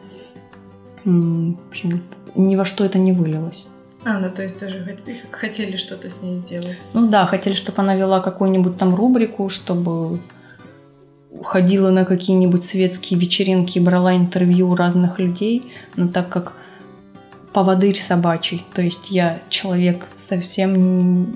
В 1.03 1.55
общем, 1.67 2.03
ни 2.35 2.55
во 2.55 2.63
что 2.63 2.85
это 2.85 2.99
не 2.99 3.11
вылилось. 3.11 3.67
А, 4.05 4.17
ну 4.19 4.29
то 4.29 4.43
есть 4.43 4.59
тоже 4.59 4.79
хот- 4.79 5.13
хотели 5.31 5.75
что-то 5.77 6.09
с 6.09 6.21
ней 6.21 6.39
сделать. 6.39 6.77
Ну 6.93 7.07
да, 7.09 7.25
хотели, 7.25 7.53
чтобы 7.53 7.81
она 7.81 7.95
вела 7.95 8.21
какую-нибудь 8.21 8.77
там 8.77 8.95
рубрику, 8.95 9.49
чтобы 9.49 10.19
ходила 11.43 11.89
на 11.91 12.05
какие-нибудь 12.05 12.63
светские 12.63 13.19
вечеринки 13.19 13.77
и 13.77 13.81
брала 13.81 14.15
интервью 14.15 14.69
у 14.71 14.75
разных 14.75 15.19
людей, 15.19 15.71
но 15.95 16.07
так 16.07 16.29
как 16.29 16.53
поводырь 17.53 17.97
собачий, 17.99 18.63
то 18.73 18.81
есть 18.81 19.09
я 19.11 19.39
человек 19.49 20.05
совсем 20.15 20.73
н- 20.75 21.35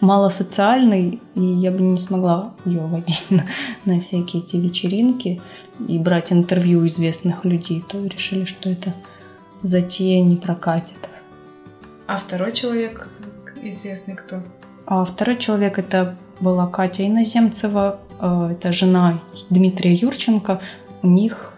малосоциальный, 0.00 1.20
и 1.34 1.40
я 1.40 1.70
бы 1.70 1.80
не 1.80 2.00
смогла 2.00 2.54
ее 2.64 2.80
водить 2.80 3.26
на, 3.30 3.44
на 3.84 4.00
всякие 4.00 4.42
эти 4.42 4.56
вечеринки 4.56 5.40
и 5.88 5.98
брать 5.98 6.32
интервью 6.32 6.86
известных 6.86 7.44
людей, 7.44 7.84
то 7.86 7.98
решили, 8.04 8.44
что 8.44 8.68
это 8.70 8.92
затея 9.62 10.22
не 10.22 10.36
прокатит. 10.36 10.96
А 12.06 12.18
второй 12.18 12.52
человек 12.52 13.08
известный 13.62 14.14
кто? 14.14 14.40
А 14.86 15.04
второй 15.04 15.36
человек 15.36 15.78
это 15.78 16.16
была 16.40 16.68
Катя 16.68 17.06
Иноземцева, 17.06 17.98
э, 18.20 18.48
это 18.52 18.72
жена 18.72 19.18
Дмитрия 19.50 19.92
Юрченко. 19.92 20.60
У 21.02 21.08
них 21.08 21.54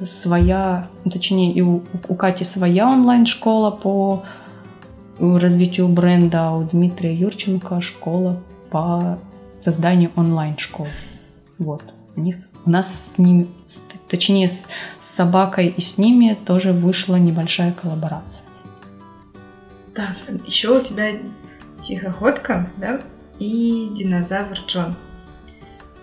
своя, 0.00 0.88
ну, 1.04 1.10
точнее, 1.10 1.52
и 1.52 1.60
у, 1.60 1.82
у 2.08 2.14
Кати 2.14 2.44
своя 2.44 2.88
онлайн-школа 2.88 3.70
по 3.70 4.24
развитию 5.20 5.88
бренда, 5.88 6.48
а 6.48 6.56
у 6.56 6.64
Дмитрия 6.64 7.14
Юрченко 7.14 7.80
школа 7.80 8.40
по 8.70 9.18
созданию 9.58 10.10
онлайн-школ. 10.16 10.88
Вот. 11.58 11.82
У 12.16 12.20
них 12.20 12.36
у 12.64 12.70
нас 12.70 13.12
с 13.12 13.18
ними, 13.18 13.46
точнее, 14.08 14.48
с, 14.48 14.68
с 14.98 15.06
собакой 15.06 15.68
и 15.68 15.80
с 15.80 15.98
ними 15.98 16.36
тоже 16.44 16.72
вышла 16.72 17.16
небольшая 17.16 17.72
коллаборация. 17.72 18.49
Так, 19.94 20.16
еще 20.46 20.78
у 20.78 20.82
тебя 20.82 21.18
тихоходка, 21.82 22.70
да? 22.76 23.00
И 23.38 23.90
динозавр 23.96 24.58
Джон. 24.66 24.94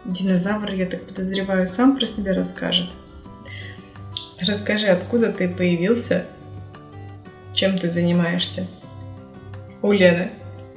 Динозавр, 0.05 0.71
я 0.73 0.85
так 0.85 1.03
подозреваю, 1.03 1.67
сам 1.67 1.97
про 1.97 2.05
себя 2.05 2.33
расскажет. 2.33 2.89
Расскажи, 4.39 4.87
откуда 4.87 5.31
ты 5.31 5.47
появился, 5.47 6.25
чем 7.53 7.77
ты 7.77 7.89
занимаешься? 7.89 8.67
У 9.81 9.91
Лены. 9.91 10.31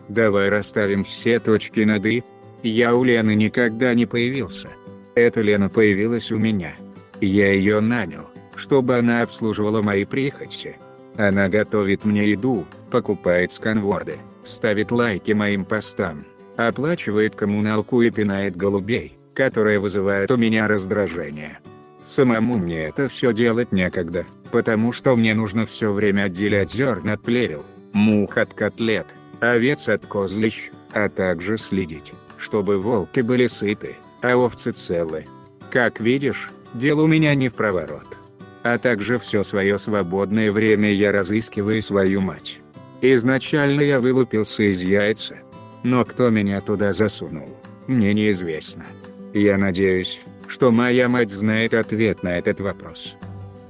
Давай 0.08 0.48
расставим 0.48 1.04
все 1.04 1.38
точки 1.38 1.80
над 1.80 2.04
«и». 2.06 2.24
Я 2.62 2.94
у 2.94 3.04
Лены 3.04 3.34
никогда 3.34 3.94
не 3.94 4.06
появился. 4.06 4.68
Эта 5.14 5.40
Лена 5.40 5.68
появилась 5.68 6.32
у 6.32 6.38
меня. 6.38 6.74
Я 7.20 7.52
ее 7.52 7.80
нанял, 7.80 8.28
чтобы 8.56 8.96
она 8.96 9.22
обслуживала 9.22 9.82
мои 9.82 10.04
прихоти. 10.04 10.76
Она 11.16 11.48
готовит 11.48 12.04
мне 12.04 12.30
еду, 12.30 12.64
покупает 12.90 13.52
сканворды, 13.52 14.18
ставит 14.44 14.90
лайки 14.90 15.32
моим 15.32 15.64
постам, 15.64 16.24
оплачивает 16.56 17.34
коммуналку 17.34 18.02
и 18.02 18.10
пинает 18.10 18.56
голубей, 18.56 19.18
которые 19.34 19.78
вызывают 19.78 20.30
у 20.30 20.36
меня 20.36 20.68
раздражение. 20.68 21.58
Самому 22.04 22.58
мне 22.58 22.84
это 22.84 23.08
все 23.08 23.32
делать 23.32 23.72
некогда, 23.72 24.24
потому 24.50 24.92
что 24.92 25.14
мне 25.14 25.34
нужно 25.34 25.66
все 25.66 25.92
время 25.92 26.24
отделять 26.24 26.72
зерна 26.72 27.14
от 27.14 27.22
плевел, 27.22 27.64
мух 27.92 28.36
от 28.36 28.52
котлет, 28.54 29.06
овец 29.40 29.88
от 29.88 30.06
козлищ, 30.06 30.70
а 30.92 31.08
также 31.08 31.56
следить, 31.56 32.12
чтобы 32.36 32.78
волки 32.78 33.20
были 33.20 33.46
сыты, 33.46 33.96
а 34.22 34.36
овцы 34.36 34.72
целы. 34.72 35.26
Как 35.70 36.00
видишь, 36.00 36.50
дело 36.74 37.02
у 37.02 37.06
меня 37.06 37.34
не 37.34 37.48
в 37.48 37.54
проворот. 37.54 38.06
А 38.62 38.78
также 38.78 39.18
все 39.18 39.42
свое 39.42 39.78
свободное 39.78 40.52
время 40.52 40.92
я 40.92 41.12
разыскиваю 41.12 41.82
свою 41.82 42.20
мать. 42.20 42.58
Изначально 43.00 43.80
я 43.80 44.00
вылупился 44.00 44.62
из 44.62 44.82
яйца. 44.82 45.36
Но 45.82 46.04
кто 46.04 46.28
меня 46.28 46.60
туда 46.60 46.92
засунул, 46.92 47.48
мне 47.86 48.12
неизвестно. 48.12 48.84
Я 49.32 49.56
надеюсь, 49.56 50.20
что 50.46 50.70
моя 50.70 51.08
мать 51.08 51.30
знает 51.30 51.72
ответ 51.72 52.22
на 52.22 52.36
этот 52.36 52.60
вопрос. 52.60 53.14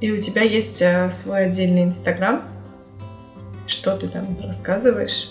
И 0.00 0.10
у 0.10 0.20
тебя 0.20 0.42
есть 0.42 0.82
э, 0.82 1.10
свой 1.10 1.44
отдельный 1.44 1.84
инстаграм? 1.84 2.42
Что 3.66 3.96
ты 3.96 4.08
там 4.08 4.26
рассказываешь? 4.42 5.30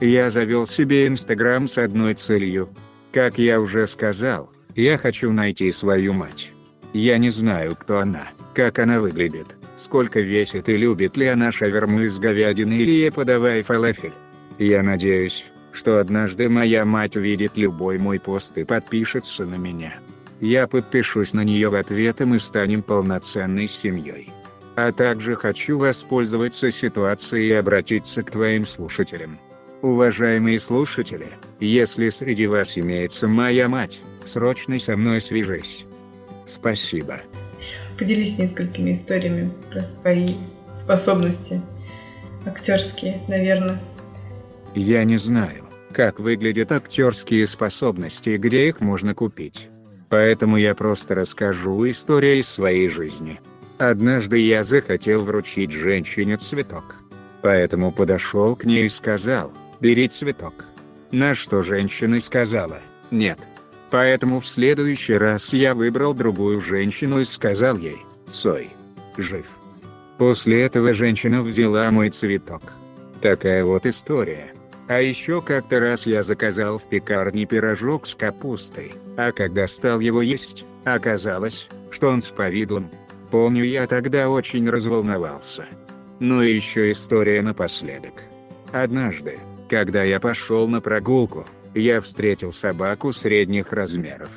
Я 0.00 0.30
завел 0.30 0.66
себе 0.66 1.06
инстаграм 1.06 1.66
с 1.66 1.78
одной 1.78 2.14
целью. 2.14 2.68
Как 3.12 3.38
я 3.38 3.60
уже 3.60 3.86
сказал, 3.86 4.50
я 4.74 4.98
хочу 4.98 5.32
найти 5.32 5.72
свою 5.72 6.12
мать. 6.12 6.52
Я 6.92 7.16
не 7.18 7.30
знаю, 7.30 7.76
кто 7.76 8.00
она, 8.00 8.28
как 8.58 8.80
она 8.80 9.00
выглядит, 9.00 9.46
сколько 9.76 10.18
весит 10.18 10.68
и 10.68 10.76
любит 10.76 11.16
ли 11.16 11.28
она 11.28 11.52
шаверму 11.52 12.00
из 12.00 12.18
говядины 12.18 12.72
или 12.72 12.90
ей 12.90 13.12
подавай 13.12 13.62
фалафель. 13.62 14.10
Я 14.58 14.82
надеюсь, 14.82 15.46
что 15.70 16.00
однажды 16.00 16.48
моя 16.48 16.84
мать 16.84 17.14
увидит 17.14 17.56
любой 17.56 17.98
мой 17.98 18.18
пост 18.18 18.58
и 18.58 18.64
подпишется 18.64 19.46
на 19.46 19.54
меня. 19.54 19.94
Я 20.40 20.66
подпишусь 20.66 21.34
на 21.34 21.44
нее 21.44 21.68
в 21.68 21.76
ответ 21.76 22.20
и 22.20 22.24
мы 22.24 22.40
станем 22.40 22.82
полноценной 22.82 23.68
семьей. 23.68 24.32
А 24.74 24.90
также 24.90 25.36
хочу 25.36 25.78
воспользоваться 25.78 26.72
ситуацией 26.72 27.50
и 27.50 27.52
обратиться 27.52 28.24
к 28.24 28.32
твоим 28.32 28.66
слушателям. 28.66 29.38
Уважаемые 29.82 30.58
слушатели, 30.58 31.28
если 31.60 32.08
среди 32.08 32.48
вас 32.48 32.76
имеется 32.76 33.28
моя 33.28 33.68
мать, 33.68 34.00
срочно 34.26 34.80
со 34.80 34.96
мной 34.96 35.20
свяжись. 35.20 35.86
Спасибо. 36.44 37.20
Поделись 37.98 38.38
несколькими 38.38 38.92
историями 38.92 39.50
про 39.70 39.82
свои 39.82 40.28
способности 40.72 41.60
актерские, 42.46 43.18
наверное. 43.26 43.82
Я 44.74 45.02
не 45.04 45.16
знаю, 45.16 45.64
как 45.92 46.20
выглядят 46.20 46.70
актерские 46.70 47.46
способности 47.48 48.30
и 48.30 48.38
где 48.38 48.68
их 48.68 48.80
можно 48.80 49.14
купить. 49.14 49.68
Поэтому 50.08 50.56
я 50.56 50.74
просто 50.74 51.16
расскажу 51.16 51.90
историю 51.90 52.38
из 52.38 52.48
своей 52.48 52.88
жизни. 52.88 53.40
Однажды 53.78 54.38
я 54.38 54.62
захотел 54.64 55.24
вручить 55.24 55.72
женщине 55.72 56.36
цветок. 56.36 56.96
Поэтому 57.42 57.92
подошел 57.92 58.56
к 58.56 58.64
ней 58.64 58.86
и 58.86 58.90
сказал, 58.90 59.52
бери 59.80 60.08
цветок. 60.08 60.64
На 61.10 61.34
что 61.34 61.62
женщина 61.62 62.20
сказала, 62.20 62.80
нет. 63.10 63.38
Поэтому 63.90 64.40
в 64.40 64.46
следующий 64.46 65.14
раз 65.14 65.52
я 65.52 65.74
выбрал 65.74 66.14
другую 66.14 66.60
женщину 66.60 67.20
и 67.20 67.24
сказал 67.24 67.76
ей, 67.76 67.98
Цой, 68.26 68.70
жив. 69.16 69.46
После 70.18 70.62
этого 70.62 70.92
женщина 70.94 71.42
взяла 71.42 71.90
мой 71.90 72.10
цветок. 72.10 72.62
Такая 73.22 73.64
вот 73.64 73.86
история. 73.86 74.52
А 74.88 75.00
еще 75.00 75.40
как-то 75.40 75.80
раз 75.80 76.06
я 76.06 76.22
заказал 76.22 76.78
в 76.78 76.84
пекарне 76.84 77.46
пирожок 77.46 78.06
с 78.06 78.14
капустой, 78.14 78.94
а 79.16 79.32
когда 79.32 79.66
стал 79.68 80.00
его 80.00 80.22
есть, 80.22 80.64
оказалось, 80.84 81.68
что 81.90 82.08
он 82.08 82.22
с 82.22 82.28
повидлом. 82.28 82.90
Помню 83.30 83.64
я 83.64 83.86
тогда 83.86 84.30
очень 84.30 84.68
разволновался. 84.68 85.66
Ну 86.20 86.42
и 86.42 86.54
еще 86.54 86.90
история 86.90 87.42
напоследок. 87.42 88.14
Однажды, 88.72 89.38
когда 89.68 90.02
я 90.04 90.20
пошел 90.20 90.66
на 90.68 90.80
прогулку, 90.80 91.44
я 91.74 92.00
встретил 92.00 92.52
собаку 92.52 93.12
средних 93.12 93.72
размеров. 93.72 94.30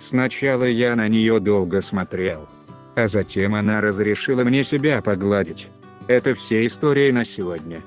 Сначала 0.00 0.64
я 0.64 0.94
на 0.96 1.08
нее 1.08 1.40
долго 1.40 1.82
смотрел, 1.82 2.48
а 2.94 3.08
затем 3.08 3.54
она 3.54 3.80
разрешила 3.80 4.44
мне 4.44 4.62
себя 4.62 5.02
погладить. 5.02 5.68
Это 6.06 6.34
все 6.34 6.66
истории 6.66 7.10
на 7.10 7.24
сегодня. 7.24 7.80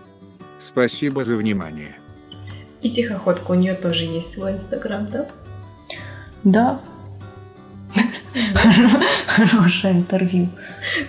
Спасибо 0.59 1.23
за 1.23 1.35
внимание. 1.35 1.95
И 2.81 2.91
тихоходка 2.91 3.51
у 3.51 3.55
нее 3.55 3.73
тоже 3.75 4.05
есть 4.05 4.33
свой 4.33 4.53
инстаграм, 4.53 5.07
да? 5.07 5.27
Да. 6.43 6.81
Хорошее 9.27 9.95
интервью. 9.95 10.49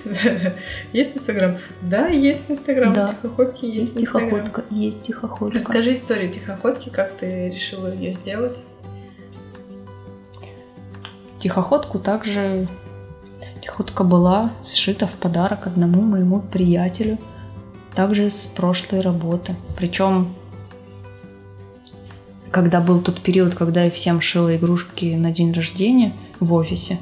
Есть 0.92 1.16
инстаграм? 1.16 1.56
Да, 1.80 2.08
есть 2.08 2.50
инстаграм. 2.50 2.92
Да. 2.92 3.08
Тихоходки 3.08 3.64
есть 3.64 3.94
Есть 3.94 3.98
тихоходка, 3.98 4.64
есть 4.70 5.02
тихоходка. 5.02 5.56
Расскажи 5.56 5.94
историю 5.94 6.30
тихоходки, 6.30 6.88
как 6.88 7.12
ты 7.12 7.50
решила 7.50 7.92
ее 7.92 8.12
сделать. 8.12 8.56
Тихоходку 11.38 11.98
также... 11.98 12.68
Тихоходка 13.60 14.02
была 14.02 14.50
сшита 14.64 15.06
в 15.06 15.14
подарок 15.14 15.66
одному 15.66 16.02
моему 16.02 16.40
приятелю, 16.40 17.18
также 17.94 18.30
с 18.30 18.50
прошлой 18.56 19.00
работы. 19.00 19.54
Причем, 19.76 20.34
когда 22.50 22.80
был 22.80 23.00
тот 23.00 23.22
период, 23.22 23.54
когда 23.54 23.84
я 23.84 23.90
всем 23.90 24.20
шила 24.20 24.56
игрушки 24.56 25.14
на 25.14 25.30
день 25.30 25.52
рождения 25.52 26.12
в 26.40 26.52
офисе, 26.54 26.98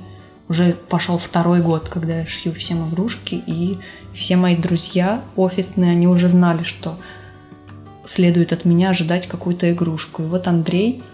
уже 0.50 0.72
пошел 0.88 1.16
второй 1.16 1.60
год, 1.60 1.88
когда 1.88 2.18
я 2.18 2.26
шью 2.26 2.52
всем 2.52 2.88
игрушки, 2.88 3.40
и 3.46 3.78
все 4.12 4.36
мои 4.36 4.56
друзья 4.56 5.22
офисные, 5.36 5.92
они 5.92 6.08
уже 6.08 6.28
знали, 6.28 6.64
что 6.64 6.98
следует 8.04 8.52
от 8.52 8.64
меня 8.64 8.90
ожидать 8.90 9.28
какую-то 9.28 9.70
игрушку. 9.72 10.24
И 10.24 10.26
вот 10.26 10.48
Андрей 10.48 11.04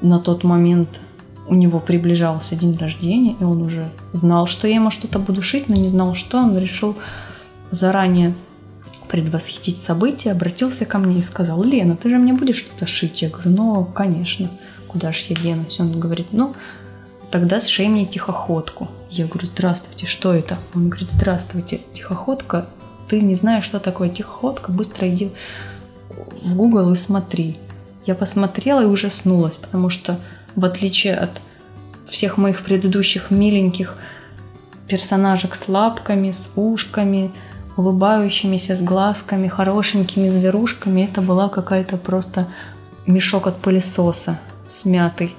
на 0.00 0.18
тот 0.18 0.42
момент 0.42 0.88
у 1.46 1.54
него 1.54 1.78
приближался 1.78 2.56
день 2.56 2.76
рождения, 2.76 3.36
и 3.38 3.44
он 3.44 3.62
уже 3.62 3.88
знал, 4.12 4.48
что 4.48 4.66
я 4.66 4.74
ему 4.74 4.90
что-то 4.90 5.20
буду 5.20 5.40
шить, 5.40 5.68
но 5.68 5.76
не 5.76 5.88
знал, 5.88 6.16
что. 6.16 6.38
Он 6.38 6.58
решил 6.58 6.96
заранее 7.70 8.34
предвосхитить 9.08 9.80
события, 9.80 10.32
обратился 10.32 10.84
ко 10.84 10.98
мне 10.98 11.20
и 11.20 11.22
сказал, 11.22 11.62
Лена, 11.62 11.96
ты 11.96 12.08
же 12.08 12.16
мне 12.16 12.32
будешь 12.32 12.56
что-то 12.56 12.86
шить? 12.86 13.22
Я 13.22 13.28
говорю, 13.28 13.50
ну, 13.50 13.84
конечно, 13.84 14.50
куда 14.88 15.12
ж 15.12 15.26
я 15.28 15.36
денусь? 15.36 15.78
Он 15.78 15.92
говорит, 16.00 16.28
ну, 16.32 16.54
тогда 17.32 17.60
сшей 17.60 17.88
мне 17.88 18.04
тихоходку. 18.04 18.88
Я 19.10 19.26
говорю, 19.26 19.46
здравствуйте, 19.46 20.06
что 20.06 20.34
это? 20.34 20.58
Он 20.74 20.90
говорит, 20.90 21.10
здравствуйте, 21.10 21.80
тихоходка, 21.94 22.66
ты 23.08 23.20
не 23.20 23.34
знаешь, 23.34 23.64
что 23.64 23.80
такое 23.80 24.10
тихоходка, 24.10 24.70
быстро 24.70 25.08
иди 25.08 25.32
в 26.42 26.54
Google 26.54 26.92
и 26.92 26.96
смотри. 26.96 27.56
Я 28.06 28.14
посмотрела 28.14 28.82
и 28.82 28.86
ужаснулась, 28.86 29.56
потому 29.56 29.88
что 29.88 30.20
в 30.54 30.64
отличие 30.64 31.16
от 31.16 31.30
всех 32.06 32.36
моих 32.36 32.62
предыдущих 32.62 33.30
миленьких 33.30 33.96
персонажек 34.86 35.54
с 35.54 35.68
лапками, 35.68 36.32
с 36.32 36.52
ушками, 36.54 37.30
улыбающимися, 37.78 38.74
с 38.76 38.82
глазками, 38.82 39.48
хорошенькими 39.48 40.28
зверушками, 40.28 41.02
это 41.10 41.22
была 41.22 41.48
какая-то 41.48 41.96
просто 41.96 42.46
мешок 43.06 43.46
от 43.46 43.56
пылесоса 43.56 44.38
смятый. 44.66 45.34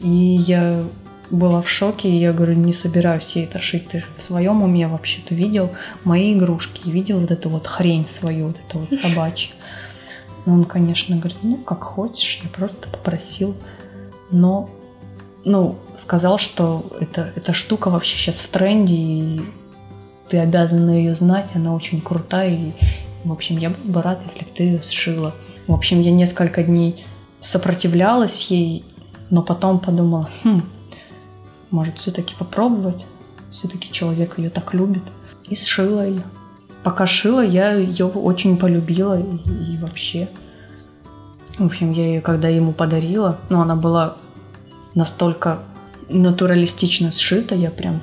И 0.00 0.08
я 0.08 0.84
была 1.30 1.62
в 1.62 1.68
шоке, 1.68 2.08
и 2.08 2.18
я 2.18 2.32
говорю, 2.32 2.54
не 2.54 2.72
собираюсь 2.72 3.36
я 3.36 3.44
это 3.44 3.58
шить. 3.58 3.88
Ты 3.88 4.04
в 4.16 4.22
своем 4.22 4.62
уме 4.62 4.88
вообще-то 4.88 5.34
видел 5.34 5.70
мои 6.04 6.34
игрушки, 6.34 6.88
видел 6.88 7.20
вот 7.20 7.30
эту 7.30 7.48
вот 7.48 7.66
хрень 7.66 8.06
свою, 8.06 8.48
вот 8.48 8.56
эту 8.66 8.78
вот 8.80 8.92
собачью. 8.92 9.52
Но 10.46 10.54
он, 10.54 10.64
конечно, 10.64 11.16
говорит, 11.16 11.38
ну, 11.42 11.56
как 11.56 11.82
хочешь, 11.82 12.40
я 12.42 12.48
просто 12.48 12.88
попросил. 12.88 13.54
Но, 14.30 14.70
ну, 15.44 15.76
сказал, 15.94 16.38
что 16.38 16.90
это, 17.00 17.32
эта 17.36 17.52
штука 17.52 17.90
вообще 17.90 18.16
сейчас 18.16 18.36
в 18.36 18.48
тренде, 18.48 18.94
и 18.94 19.40
ты 20.28 20.38
обязана 20.38 20.90
ее 20.90 21.14
знать, 21.14 21.50
она 21.54 21.74
очень 21.74 22.00
крутая, 22.00 22.50
и, 22.50 22.72
в 23.24 23.32
общем, 23.32 23.58
я 23.58 23.70
был 23.70 23.92
бы 23.92 24.02
рад, 24.02 24.20
если 24.26 24.44
бы 24.44 24.50
ты 24.54 24.62
ее 24.62 24.82
сшила. 24.82 25.34
В 25.66 25.72
общем, 25.72 26.00
я 26.00 26.10
несколько 26.10 26.62
дней 26.62 27.04
сопротивлялась 27.40 28.46
ей, 28.46 28.84
но 29.30 29.42
потом 29.42 29.78
подумала, 29.78 30.28
хм, 30.42 30.62
может 31.70 31.98
все-таки 31.98 32.34
попробовать, 32.34 33.06
все-таки 33.50 33.90
человек 33.92 34.38
ее 34.38 34.50
так 34.50 34.74
любит, 34.74 35.02
и 35.48 35.54
сшила 35.54 36.06
ее. 36.06 36.22
Пока 36.82 37.06
шила, 37.06 37.40
я 37.40 37.72
ее 37.72 38.06
очень 38.06 38.56
полюбила 38.56 39.20
и, 39.20 39.72
и 39.72 39.78
вообще. 39.78 40.28
В 41.58 41.66
общем, 41.66 41.90
я 41.90 42.06
ее 42.06 42.20
когда 42.20 42.48
ему 42.48 42.72
подарила, 42.72 43.38
ну, 43.48 43.60
она 43.60 43.74
была 43.74 44.16
настолько 44.94 45.60
натуралистично 46.08 47.12
сшита, 47.12 47.54
я 47.54 47.70
прям 47.70 48.00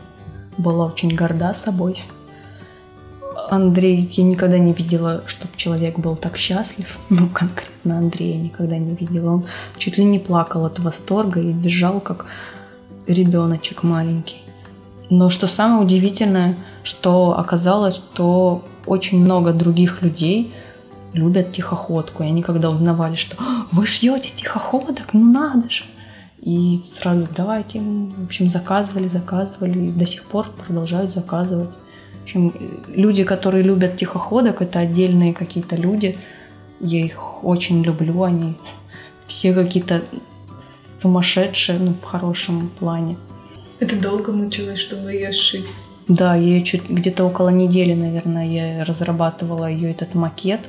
была 0.58 0.86
очень 0.86 1.16
горда 1.16 1.54
собой. 1.54 2.02
Андрей, 3.50 4.00
я 4.12 4.24
никогда 4.24 4.58
не 4.58 4.74
видела, 4.74 5.24
чтобы 5.28 5.54
человек 5.56 6.00
был 6.00 6.16
так 6.16 6.38
счастлив. 6.38 6.98
Ну, 7.10 7.28
конкретно 7.28 7.98
Андрея 7.98 8.38
никогда 8.38 8.78
не 8.78 8.96
видела. 8.96 9.34
Он 9.36 9.46
чуть 9.78 9.98
ли 9.98 10.04
не 10.04 10.20
плакал 10.20 10.66
от 10.66 10.80
восторга 10.80 11.40
и 11.40 11.52
бежал, 11.52 12.00
как 12.00 12.26
ребеночек 13.08 13.84
маленький. 13.84 14.42
Но 15.10 15.30
что 15.30 15.48
самое 15.48 15.84
удивительное, 15.84 16.56
что 16.84 17.38
оказалось, 17.38 17.96
что 17.96 18.64
очень 18.86 19.20
много 19.20 19.54
других 19.54 20.02
людей 20.02 20.54
любят 21.14 21.54
тихоходку. 21.54 22.24
И 22.24 22.28
они 22.28 22.42
когда 22.42 22.70
узнавали, 22.70 23.16
что 23.16 23.36
«А, 23.40 23.68
вы 23.72 23.86
шьете 23.86 24.32
тихоходок, 24.34 25.14
ну 25.14 25.24
надо 25.24 25.70
же. 25.70 25.84
И 26.42 26.82
сразу 27.00 27.28
давайте, 27.36 27.80
в 27.80 28.26
общем, 28.26 28.50
заказывали, 28.50 29.08
заказывали, 29.08 29.88
и 29.88 29.92
до 29.92 30.06
сих 30.06 30.24
пор 30.24 30.48
продолжают 30.66 31.14
заказывать. 31.14 31.72
В 32.20 32.24
общем, 32.24 32.54
люди, 32.88 33.24
которые 33.24 33.64
любят 33.64 33.98
тихоходок, 33.98 34.62
это 34.62 34.80
отдельные 34.80 35.34
какие-то 35.34 35.76
люди. 35.76 36.18
Я 36.80 37.00
их 37.04 37.44
очень 37.44 37.82
люблю, 37.82 38.24
они 38.24 38.56
все 39.28 39.54
какие-то 39.54 40.02
сумасшедшие, 41.02 41.80
ну, 41.80 41.94
в 41.94 42.04
хорошем 42.04 42.70
плане. 42.80 43.18
Это 43.80 44.02
долго 44.02 44.32
мучилась, 44.32 44.80
чтобы 44.80 45.12
ее 45.14 45.32
сшить? 45.32 45.68
Да, 46.08 46.36
я 46.36 46.62
чуть 46.62 46.90
где-то 46.90 47.26
около 47.26 47.50
недели, 47.50 47.94
наверное, 47.94 48.48
я 48.48 48.86
разрабатывала 48.86 49.66
ее 49.66 49.90
этот 49.90 50.14
макет. 50.14 50.62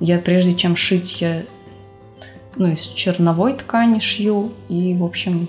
Я 0.00 0.18
прежде 0.18 0.54
чем 0.54 0.76
шить, 0.76 1.20
я 1.20 1.44
ну, 2.56 2.72
из 2.72 2.80
черновой 2.80 3.54
ткани 3.54 4.00
шью. 4.00 4.52
И, 4.68 4.94
в 4.94 5.04
общем, 5.04 5.48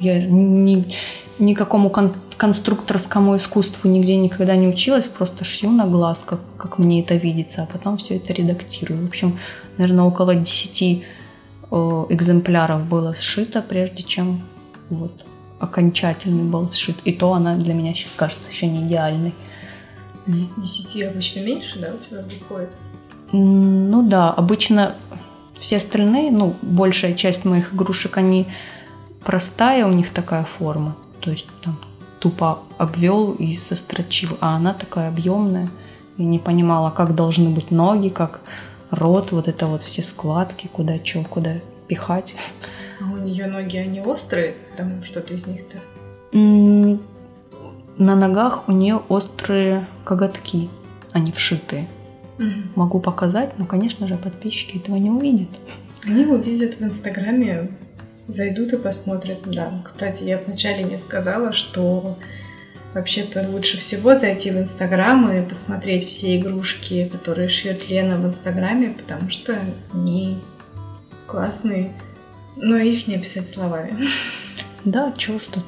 я 0.00 0.24
ни, 0.24 0.94
никакому 1.38 1.90
кон- 1.90 2.14
конструкторскому 2.36 3.36
искусству 3.36 3.88
нигде 3.88 4.16
никогда 4.16 4.56
не 4.56 4.68
училась, 4.68 5.06
просто 5.06 5.44
шью 5.44 5.70
на 5.70 5.86
глаз, 5.86 6.24
как, 6.26 6.40
как 6.58 6.78
мне 6.78 7.00
это 7.00 7.14
видится, 7.14 7.62
а 7.62 7.66
потом 7.66 7.98
все 7.98 8.16
это 8.16 8.32
редактирую. 8.32 9.02
В 9.02 9.08
общем, 9.08 9.38
наверное, 9.78 10.04
около 10.04 10.34
10 10.34 10.82
э, 10.82 11.02
экземпляров 12.08 12.84
было 12.86 13.14
сшито, 13.14 13.62
прежде 13.62 14.02
чем 14.02 14.42
вот 14.90 15.24
окончательный 15.58 16.44
был 16.44 16.70
сшит. 16.70 16.96
И 17.04 17.12
то 17.12 17.32
она 17.32 17.56
для 17.56 17.74
меня 17.74 17.94
сейчас 17.94 18.12
кажется 18.16 18.50
еще 18.50 18.66
не 18.66 18.86
идеальной. 18.86 19.34
Десяти 20.26 21.02
обычно 21.02 21.40
меньше, 21.40 21.80
да, 21.80 21.92
у 21.94 21.98
тебя 21.98 22.22
выходит? 22.22 22.70
Ну 23.32 24.08
да, 24.08 24.30
обычно 24.30 24.94
все 25.60 25.78
остальные, 25.78 26.30
ну, 26.30 26.54
большая 26.62 27.14
часть 27.14 27.44
моих 27.44 27.74
игрушек, 27.74 28.16
они 28.16 28.46
простая, 29.24 29.86
у 29.86 29.90
них 29.90 30.10
такая 30.10 30.44
форма. 30.44 30.94
То 31.20 31.30
есть 31.30 31.48
там 31.62 31.76
тупо 32.20 32.60
обвел 32.78 33.32
и 33.32 33.56
сострочил, 33.56 34.36
а 34.40 34.56
она 34.56 34.74
такая 34.74 35.08
объемная. 35.08 35.68
Я 36.16 36.24
не 36.24 36.38
понимала, 36.38 36.90
как 36.90 37.14
должны 37.14 37.50
быть 37.50 37.70
ноги, 37.70 38.08
как 38.08 38.40
рот, 38.90 39.32
вот 39.32 39.48
это 39.48 39.66
вот 39.66 39.82
все 39.82 40.02
складки, 40.02 40.68
куда 40.72 41.02
что, 41.02 41.24
куда 41.24 41.54
пихать. 41.88 42.34
А 43.00 43.12
у 43.12 43.16
нее 43.18 43.46
ноги, 43.46 43.76
они 43.76 44.00
острые? 44.00 44.54
Там 44.76 45.02
что-то 45.02 45.34
из 45.34 45.46
них-то? 45.46 45.78
На 47.96 48.16
ногах 48.16 48.68
у 48.68 48.72
нее 48.72 49.00
острые 49.08 49.86
коготки, 50.04 50.68
они 51.12 51.32
вшитые. 51.32 51.86
Угу. 52.38 52.46
Могу 52.74 53.00
показать, 53.00 53.58
но, 53.58 53.64
конечно 53.66 54.08
же, 54.08 54.16
подписчики 54.16 54.78
этого 54.78 54.96
не 54.96 55.10
увидят. 55.10 55.48
Они 56.04 56.26
увидят 56.26 56.74
в 56.74 56.82
Инстаграме, 56.82 57.70
зайдут 58.26 58.72
и 58.72 58.76
посмотрят. 58.76 59.38
Да, 59.46 59.82
кстати, 59.84 60.24
я 60.24 60.38
вначале 60.38 60.82
не 60.82 60.98
сказала, 60.98 61.52
что 61.52 62.16
вообще-то 62.94 63.46
лучше 63.50 63.78
всего 63.78 64.14
зайти 64.14 64.50
в 64.50 64.58
Инстаграм 64.58 65.30
и 65.32 65.46
посмотреть 65.46 66.06
все 66.06 66.38
игрушки, 66.38 67.08
которые 67.10 67.48
шьет 67.48 67.88
Лена 67.88 68.16
в 68.16 68.26
Инстаграме, 68.26 68.90
потому 68.90 69.30
что 69.30 69.58
они 69.92 70.38
классные, 71.26 71.92
но 72.56 72.76
их 72.76 73.06
не 73.08 73.16
описать 73.16 73.48
словами. 73.48 74.08
Да, 74.84 75.12
чё 75.16 75.38
ж 75.38 75.42
тут? 75.50 75.64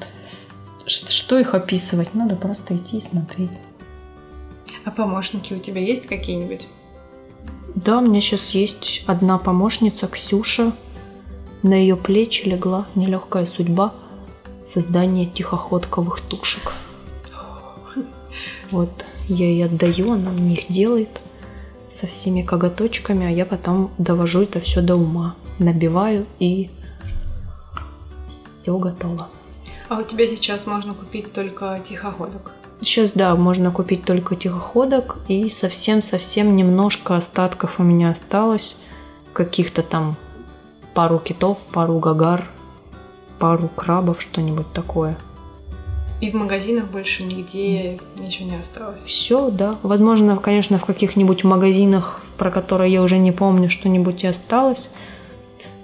Что 0.87 1.39
их 1.39 1.55
описывать? 1.55 2.15
Надо 2.15 2.37
просто 2.37 2.77
идти 2.77 2.99
и 2.99 3.01
смотреть. 3.01 3.51
А 4.85 4.91
помощники 4.93 5.53
у 5.53 5.59
тебя 5.59 5.81
есть 5.81 6.07
какие-нибудь? 6.07 6.69
Да, 7.75 7.99
у 7.99 8.03
меня 8.03 8.21
сейчас 8.21 8.51
есть 8.51 9.03
одна 9.07 9.39
помощница, 9.39 10.07
Ксюша. 10.07 10.73
На 11.63 11.75
ее 11.75 11.97
плечи 11.97 12.47
легла 12.47 12.87
нелегкая 12.95 13.47
судьба 13.47 13.95
создания 14.65 15.27
тихоходковых 15.27 16.21
тушек. 16.21 16.73
Вот, 18.71 19.05
я 19.29 19.47
ей 19.47 19.65
отдаю, 19.65 20.13
она 20.13 20.31
в 20.31 20.41
них 20.41 20.67
делает 20.69 21.21
со 21.89 22.07
всеми 22.07 22.43
коготочками, 22.43 23.27
а 23.27 23.31
я 23.31 23.47
потом 23.47 23.91
довожу 23.99 24.43
это 24.43 24.61
все 24.61 24.83
до 24.83 24.97
ума. 24.97 25.37
Набиваю 25.59 26.27
и 26.39 26.71
все 28.29 28.77
готово. 28.79 29.29
А 29.89 29.99
у 29.99 30.03
тебя 30.03 30.27
сейчас 30.27 30.67
можно 30.67 30.95
купить 30.95 31.33
только 31.33 31.81
тихоходок? 31.89 32.51
Сейчас, 32.81 33.13
да, 33.13 33.35
можно 33.37 33.71
купить 33.71 34.05
только 34.05 34.37
тихоходок, 34.37 35.17
и 35.29 35.49
совсем-совсем 35.49 36.57
немножко 36.57 37.17
остатков 37.17 37.79
у 37.79 37.83
меня 37.83 38.11
осталось. 38.11 38.77
Каких-то 39.33 39.83
там 39.83 40.17
пару 40.93 41.19
китов, 41.19 41.65
пару 41.73 41.99
гагар, 41.99 42.45
пару 43.39 43.69
крабов, 43.69 44.21
что-нибудь 44.21 44.71
такое. 44.73 45.17
И 46.21 46.31
в 46.31 46.35
магазинах 46.35 46.87
больше 46.87 47.25
нигде 47.25 47.99
ничего 48.17 48.51
не 48.51 48.57
осталось? 48.57 49.03
Все, 49.05 49.51
да. 49.51 49.77
Возможно, 49.83 50.37
конечно, 50.37 50.79
в 50.79 50.85
каких-нибудь 50.87 51.45
магазинах, 51.45 52.23
про 52.39 52.51
которые 52.51 52.93
я 52.93 53.03
уже 53.03 53.19
не 53.19 53.33
помню, 53.33 53.69
что-нибудь 53.69 54.25
и 54.25 54.27
осталось. 54.27 54.89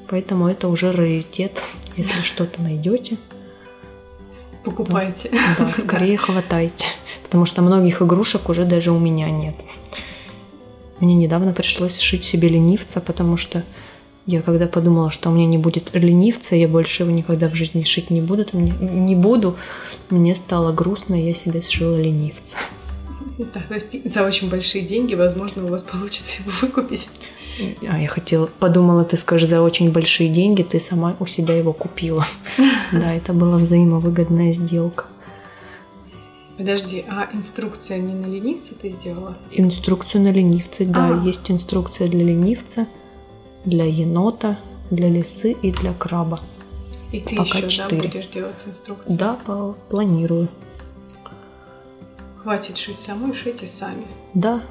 Поэтому 0.09 0.49
это 0.49 0.69
уже 0.69 0.91
раритет, 0.91 1.61
если 1.97 2.23
что-то 2.23 2.63
найдете. 2.63 3.19
Покупайте. 4.65 5.29
Да, 5.31 5.67
да 5.67 5.73
скорее 5.75 6.17
хватайте. 6.19 6.87
Потому 7.25 7.45
что 7.45 7.61
многих 7.61 8.01
игрушек 8.01 8.49
уже 8.49 8.65
даже 8.65 8.91
у 8.91 8.99
меня 8.99 9.31
нет. 9.31 9.55
Мне 11.01 11.15
недавно 11.15 11.53
пришлось 11.53 11.99
сшить 11.99 12.25
себе 12.25 12.49
ленивца, 12.49 13.01
потому 13.01 13.37
что 13.37 13.65
я 14.27 14.41
когда 14.43 14.67
подумала, 14.67 15.11
что 15.11 15.31
у 15.31 15.33
меня 15.33 15.47
не 15.47 15.59
будет 15.59 15.91
ленивца, 15.93 16.55
я 16.55 16.69
больше 16.69 17.03
его 17.03 17.13
никогда 17.13 17.49
в 17.49 17.55
жизни 17.55 17.83
шить 17.83 18.11
не 18.11 18.21
буду, 18.21 18.47
мне, 18.53 18.73
не 18.81 19.17
буду, 19.17 19.57
мне 20.11 20.35
стало 20.37 20.73
грустно, 20.73 21.21
и 21.21 21.27
я 21.27 21.35
себе 21.35 21.63
сшила 21.63 22.01
ленивца. 22.01 22.57
Да, 23.39 23.61
то 23.67 23.75
есть 23.75 24.13
за 24.13 24.25
очень 24.25 24.49
большие 24.49 24.85
деньги, 24.85 25.15
возможно, 25.15 25.65
у 25.65 25.69
вас 25.69 25.83
получится 25.83 26.43
его 26.43 26.53
выкупить. 26.61 27.09
А 27.89 28.01
я 28.01 28.09
хотела, 28.09 28.47
подумала, 28.59 29.05
ты 29.05 29.17
скажешь, 29.17 29.49
за 29.49 29.61
очень 29.61 29.91
большие 29.91 30.29
деньги 30.29 30.63
ты 30.63 30.81
сама 30.81 31.17
у 31.19 31.27
себя 31.27 31.55
его 31.55 31.73
купила. 31.73 32.27
Да, 32.93 33.15
это 33.15 33.33
была 33.33 33.57
взаимовыгодная 33.57 34.53
сделка. 34.53 35.07
Подожди, 36.59 37.05
а 37.09 37.31
инструкция 37.33 37.99
не 37.99 38.13
на 38.13 38.27
ленивце 38.27 38.75
ты 38.75 38.91
сделала? 38.91 39.37
Инструкцию 39.51 40.23
на 40.23 40.31
ленивце, 40.31 40.85
да. 40.85 41.19
А. 41.21 41.25
Есть 41.25 41.51
инструкция 41.51 42.09
для 42.09 42.23
ленивца, 42.23 42.87
для 43.65 43.85
енота, 43.85 44.59
для 44.91 45.09
лисы 45.09 45.53
и 45.53 45.71
для 45.71 45.93
краба. 45.93 46.41
И 47.13 47.21
ты 47.21 47.37
Пока 47.37 47.59
еще 47.59 47.69
4. 47.69 48.01
да, 48.01 48.09
будешь 48.09 48.27
делать 48.27 48.57
инструкцию? 48.67 49.19
Да, 49.19 49.39
планирую. 49.91 50.49
Хватит 52.43 52.77
шить 52.77 52.99
самой, 52.99 53.35
шейте 53.35 53.67
сами. 53.67 54.05
Да, 54.35 54.63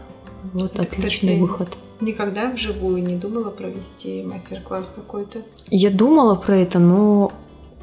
вот 0.54 0.74
это, 0.74 0.82
отличный 0.82 1.10
кстати, 1.10 1.40
выход. 1.40 1.78
Никогда 2.02 2.52
вживую 2.52 3.04
не 3.04 3.16
думала 3.16 3.52
провести 3.52 4.24
мастер-класс 4.24 4.92
какой-то? 4.96 5.44
Я 5.70 5.92
думала 5.92 6.36
про 6.36 6.60
это, 6.60 6.80
но 6.80 7.32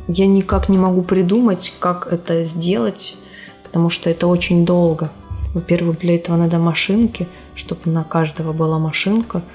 я 0.08 0.26
никак 0.26 0.68
не 0.68 0.76
могу 0.76 1.02
придумать, 1.02 1.72
как 1.78 2.12
это 2.12 2.42
сделать, 2.42 3.16
потому 3.62 3.90
что 3.90 4.10
это 4.10 4.26
очень 4.26 4.66
долго. 4.66 5.10
Во-первых, 5.54 6.00
для 6.00 6.16
этого 6.16 6.36
надо 6.36 6.58
машинки, 6.58 7.28
чтобы 7.54 7.90
на 7.90 8.04
каждого 8.04 8.52
была 8.52 8.78
машинка– 8.78 9.42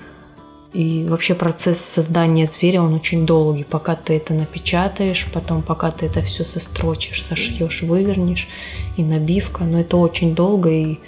и 0.74 1.06
вообще 1.08 1.36
процесс 1.36 1.80
создания 1.80 2.48
зверя, 2.48 2.82
он 2.82 2.94
очень 2.96 3.26
долгий. 3.26 3.64
Пока 3.64 3.96
ты 3.96 4.16
это 4.16 4.34
напечатаешь, 4.34 5.28
потом 5.32 5.62
пока 5.62 5.92
ты 5.92 6.08
это 6.08 6.22
все 6.22 6.44
сострочишь, 6.44 7.24
сошьешь, 7.24 7.84
вывернешь, 7.84 8.48
и 8.98 9.04
набивка. 9.04 9.64
Но 9.64 9.80
это 9.80 9.98
очень 9.98 10.34
долго, 10.34 10.72
и 10.72 11.00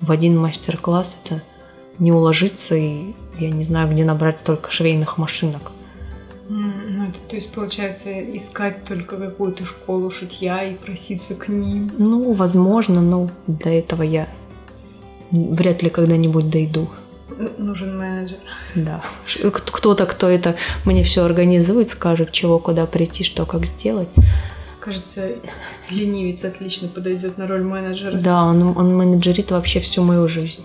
в 0.00 0.10
один 0.10 0.36
мастер-класс 0.36 1.18
это 1.24 1.42
не 1.98 2.10
уложиться, 2.10 2.74
и 2.74 3.14
я 3.38 3.50
не 3.50 3.64
знаю, 3.64 3.88
где 3.90 4.04
набрать 4.04 4.40
столько 4.40 4.70
швейных 4.70 5.18
машинок. 5.18 5.70
Ну, 6.48 7.04
это, 7.08 7.18
то 7.28 7.36
есть, 7.36 7.52
получается, 7.52 8.10
искать 8.36 8.84
только 8.84 9.16
какую-то 9.16 9.64
школу 9.64 10.10
шитья 10.10 10.64
и 10.64 10.74
проситься 10.74 11.34
к 11.34 11.48
ним? 11.48 11.90
Ну, 11.96 12.32
возможно, 12.32 13.00
но 13.00 13.30
до 13.46 13.70
этого 13.70 14.02
я 14.02 14.26
вряд 15.30 15.82
ли 15.82 15.90
когда-нибудь 15.90 16.50
дойду. 16.50 16.88
Нужен 17.58 17.98
менеджер. 17.98 18.38
Да. 18.74 19.02
Кто-то, 19.50 20.06
кто 20.06 20.28
это 20.28 20.56
мне 20.84 21.02
все 21.04 21.24
организует, 21.24 21.90
скажет, 21.90 22.32
чего, 22.32 22.58
куда 22.58 22.86
прийти, 22.86 23.24
что, 23.24 23.46
как 23.46 23.66
сделать. 23.66 24.08
Кажется, 24.80 25.28
ленивец 25.90 26.44
отлично 26.44 26.88
подойдет 26.88 27.38
на 27.38 27.46
роль 27.46 27.62
менеджера. 27.62 28.16
Да, 28.16 28.44
он, 28.44 28.76
он 28.76 28.96
менеджерит 28.96 29.50
вообще 29.50 29.80
всю 29.80 30.02
мою 30.02 30.28
жизнь. 30.28 30.64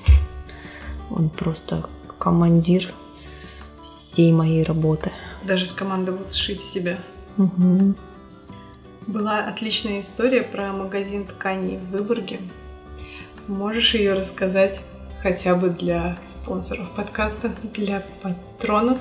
Он 1.11 1.29
просто 1.29 1.85
командир 2.17 2.91
всей 3.81 4.31
моей 4.31 4.63
работы. 4.63 5.11
Даже 5.43 5.65
скомандовал 5.65 6.27
сшить 6.27 6.61
себя. 6.61 6.97
Угу. 7.37 7.93
Была 9.05 9.39
отличная 9.47 10.01
история 10.01 10.41
про 10.41 10.73
магазин 10.73 11.25
тканей 11.25 11.77
в 11.77 11.91
Выборге. 11.91 12.39
Можешь 13.47 13.93
ее 13.93 14.13
рассказать 14.13 14.81
хотя 15.21 15.55
бы 15.55 15.69
для 15.69 16.17
спонсоров 16.25 16.91
подкаста, 16.95 17.51
для 17.73 18.03
патронов? 18.21 18.97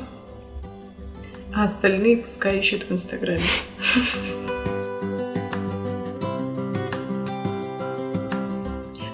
А 1.55 1.65
остальные 1.65 2.19
пускай 2.19 2.59
ищут 2.59 2.85
в 2.85 2.93
Инстаграме. 2.93 3.41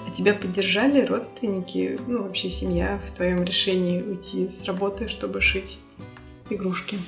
А 0.07 0.15
тебя 0.15 0.33
поддержали 0.33 1.05
родственники, 1.05 1.99
ну 2.07 2.23
вообще 2.23 2.49
семья 2.49 2.99
в 3.07 3.15
твоем 3.15 3.43
решении 3.43 4.01
уйти 4.01 4.49
с 4.49 4.65
работы, 4.65 5.07
чтобы 5.07 5.41
шить 5.41 5.79
игрушки? 6.49 6.99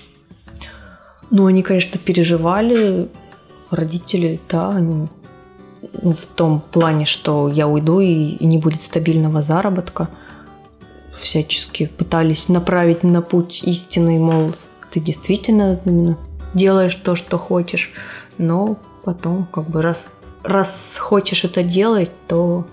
Ну, 1.32 1.48
они, 1.48 1.64
конечно, 1.64 2.00
переживали. 2.00 3.10
Родители, 3.72 4.40
да, 4.48 4.70
они 4.70 5.08
ну, 6.02 6.14
в 6.14 6.26
том 6.26 6.62
плане, 6.72 7.06
что 7.06 7.48
я 7.50 7.68
уйду 7.68 8.00
и, 8.00 8.32
и 8.32 8.46
не 8.46 8.58
будет 8.58 8.82
стабильного 8.82 9.42
заработка. 9.42 10.10
Всячески 11.18 11.88
пытались 11.88 12.50
направить 12.50 13.04
на 13.04 13.22
путь 13.22 13.64
истины, 13.64 14.20
мол, 14.20 14.54
ты 14.92 15.00
действительно 15.00 15.80
именно 15.86 16.18
делаешь 16.54 16.96
то, 16.96 17.16
что 17.16 17.38
хочешь. 17.38 17.92
Но 18.38 18.78
потом, 19.04 19.46
как 19.52 19.70
бы, 19.70 19.82
раз, 19.82 20.10
раз 20.44 20.98
хочешь 21.00 21.44
это 21.44 21.64
делать, 21.64 22.12
то 22.28 22.66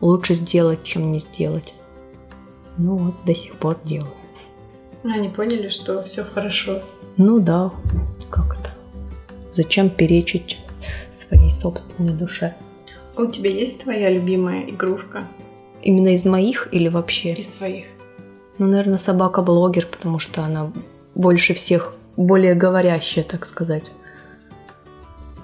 лучше 0.00 0.34
сделать, 0.34 0.82
чем 0.84 1.12
не 1.12 1.18
сделать. 1.18 1.74
Ну 2.78 2.96
вот, 2.96 3.14
до 3.24 3.34
сих 3.34 3.54
пор 3.54 3.78
делаю. 3.84 4.12
Они 5.04 5.28
поняли, 5.28 5.68
что 5.68 6.02
все 6.02 6.24
хорошо. 6.24 6.82
Ну 7.16 7.40
да, 7.40 7.70
как 8.30 8.56
это? 8.58 8.70
Зачем 9.52 9.90
перечить 9.90 10.58
своей 11.12 11.50
собственной 11.50 12.12
душе? 12.12 12.54
А 13.16 13.22
у 13.22 13.26
тебя 13.26 13.50
есть 13.50 13.82
твоя 13.82 14.10
любимая 14.10 14.68
игрушка? 14.68 15.24
Именно 15.82 16.08
из 16.14 16.24
моих 16.24 16.68
или 16.72 16.88
вообще? 16.88 17.34
Из 17.34 17.46
твоих. 17.46 17.86
Ну, 18.58 18.66
наверное, 18.66 18.98
собака-блогер, 18.98 19.86
потому 19.86 20.18
что 20.18 20.42
она 20.42 20.72
больше 21.14 21.54
всех 21.54 21.94
более 22.16 22.54
говорящая, 22.54 23.24
так 23.24 23.46
сказать. 23.46 23.92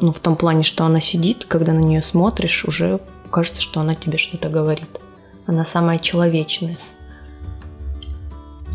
Ну, 0.00 0.12
в 0.12 0.18
том 0.20 0.36
плане, 0.36 0.62
что 0.62 0.84
она 0.84 1.00
сидит, 1.00 1.44
когда 1.44 1.72
на 1.72 1.80
нее 1.80 2.02
смотришь, 2.02 2.64
уже 2.64 3.00
кажется, 3.30 3.60
что 3.60 3.80
она 3.80 3.94
тебе 3.94 4.18
что-то 4.18 4.48
говорит. 4.48 4.88
Она 5.46 5.64
самая 5.64 5.98
человечная. 5.98 6.76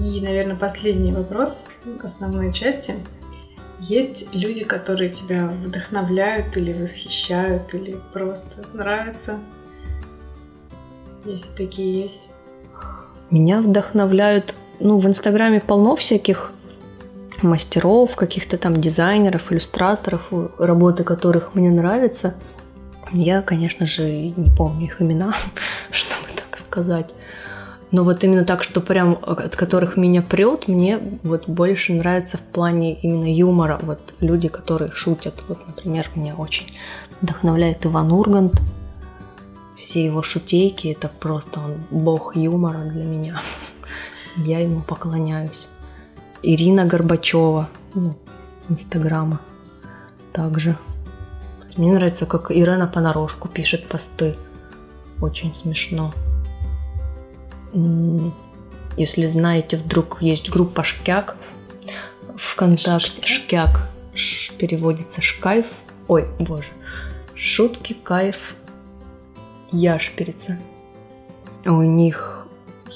И, 0.02 0.20
наверное, 0.20 0.56
последний 0.56 1.12
вопрос 1.12 1.68
основной 2.04 2.52
части. 2.52 2.96
Есть 3.86 4.34
люди, 4.34 4.64
которые 4.64 5.10
тебя 5.10 5.48
вдохновляют 5.48 6.56
или 6.56 6.72
восхищают, 6.72 7.74
или 7.74 7.98
просто 8.14 8.64
нравятся? 8.72 9.40
Если 11.26 11.50
такие 11.58 12.04
есть. 12.04 12.30
Меня 13.30 13.60
вдохновляют, 13.60 14.56
ну, 14.80 15.00
в 15.00 15.06
Инстаграме 15.06 15.60
полно 15.60 15.98
всяких 15.98 16.54
мастеров, 17.42 18.16
каких-то 18.16 18.58
там 18.58 18.80
дизайнеров, 18.80 19.52
иллюстраторов, 19.52 20.32
работы 20.58 21.04
которых 21.04 21.54
мне 21.54 21.70
нравятся. 21.70 22.36
Я, 23.12 23.42
конечно 23.42 23.86
же, 23.86 24.10
не 24.10 24.50
помню 24.56 24.86
их 24.86 25.02
имена, 25.02 25.34
чтобы 25.92 26.30
так 26.38 26.58
сказать. 26.58 27.10
Но 27.94 28.04
вот 28.04 28.24
именно 28.24 28.44
так, 28.44 28.64
что 28.64 28.82
прям 28.82 29.20
от 29.22 29.56
которых 29.56 29.98
меня 29.98 30.24
прет, 30.24 30.68
мне 30.68 30.98
вот 31.22 31.48
больше 31.48 31.94
нравится 31.94 32.38
в 32.38 32.42
плане 32.42 32.96
именно 32.96 33.32
юмора. 33.32 33.78
Вот 33.84 34.16
люди, 34.20 34.48
которые 34.48 34.92
шутят. 34.92 35.36
Вот, 35.48 35.60
например, 35.68 36.10
меня 36.16 36.36
очень 36.36 36.74
вдохновляет 37.22 37.86
Иван 37.86 38.12
Ургант. 38.12 38.60
Все 39.78 40.04
его 40.04 40.24
шутейки, 40.24 40.88
это 40.88 41.08
просто 41.08 41.60
он 41.60 41.76
бог 41.92 42.36
юмора 42.36 42.80
для 42.80 43.04
меня. 43.04 43.40
Я 44.38 44.58
ему 44.58 44.82
поклоняюсь. 44.82 45.68
Ирина 46.42 46.86
Горбачева, 46.86 47.70
ну, 47.94 48.16
с 48.44 48.72
Инстаграма 48.72 49.40
также. 50.32 50.76
Мне 51.78 51.94
нравится, 51.94 52.26
как 52.26 52.50
Ирена 52.50 52.88
понарошку 52.88 53.50
пишет 53.50 53.88
посты. 53.88 54.36
Очень 55.22 55.54
смешно. 55.54 56.12
Если 58.98 59.26
знаете, 59.26 59.78
вдруг 59.78 60.22
есть 60.22 60.50
группа 60.50 60.84
Шкяк 60.84 61.36
ВКонтакте. 62.38 63.26
Шкяк. 63.26 63.90
Ш, 64.14 64.54
переводится 64.58 65.22
Шкайф. 65.22 65.68
Ой, 66.08 66.28
боже. 66.40 66.68
Шутки, 67.36 67.94
кайф, 67.94 68.56
яшперица. 69.72 70.60
У 71.66 71.82
них... 71.82 72.46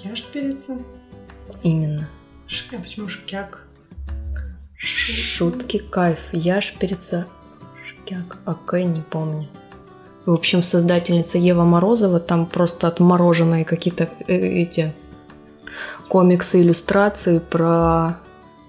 Яшперица? 0.04 0.78
Именно. 1.64 2.08
Шкяк, 2.48 2.84
почему 2.84 3.10
шкяк? 3.10 3.66
Шутки, 4.78 5.80
кайф, 5.80 6.20
яшперица, 6.34 7.28
шкяк. 7.86 8.38
А 8.46 8.54
К 8.54 8.80
не 8.84 9.02
помню. 9.02 9.50
В 10.28 10.34
общем, 10.34 10.62
создательница 10.62 11.38
Ева 11.38 11.64
Морозова, 11.64 12.20
там 12.20 12.48
просто 12.48 12.90
отмороженные 12.90 13.64
какие-то 13.64 14.10
э, 14.28 14.36
эти 14.36 14.94
комиксы, 16.10 16.62
иллюстрации 16.62 17.40
про 17.40 18.18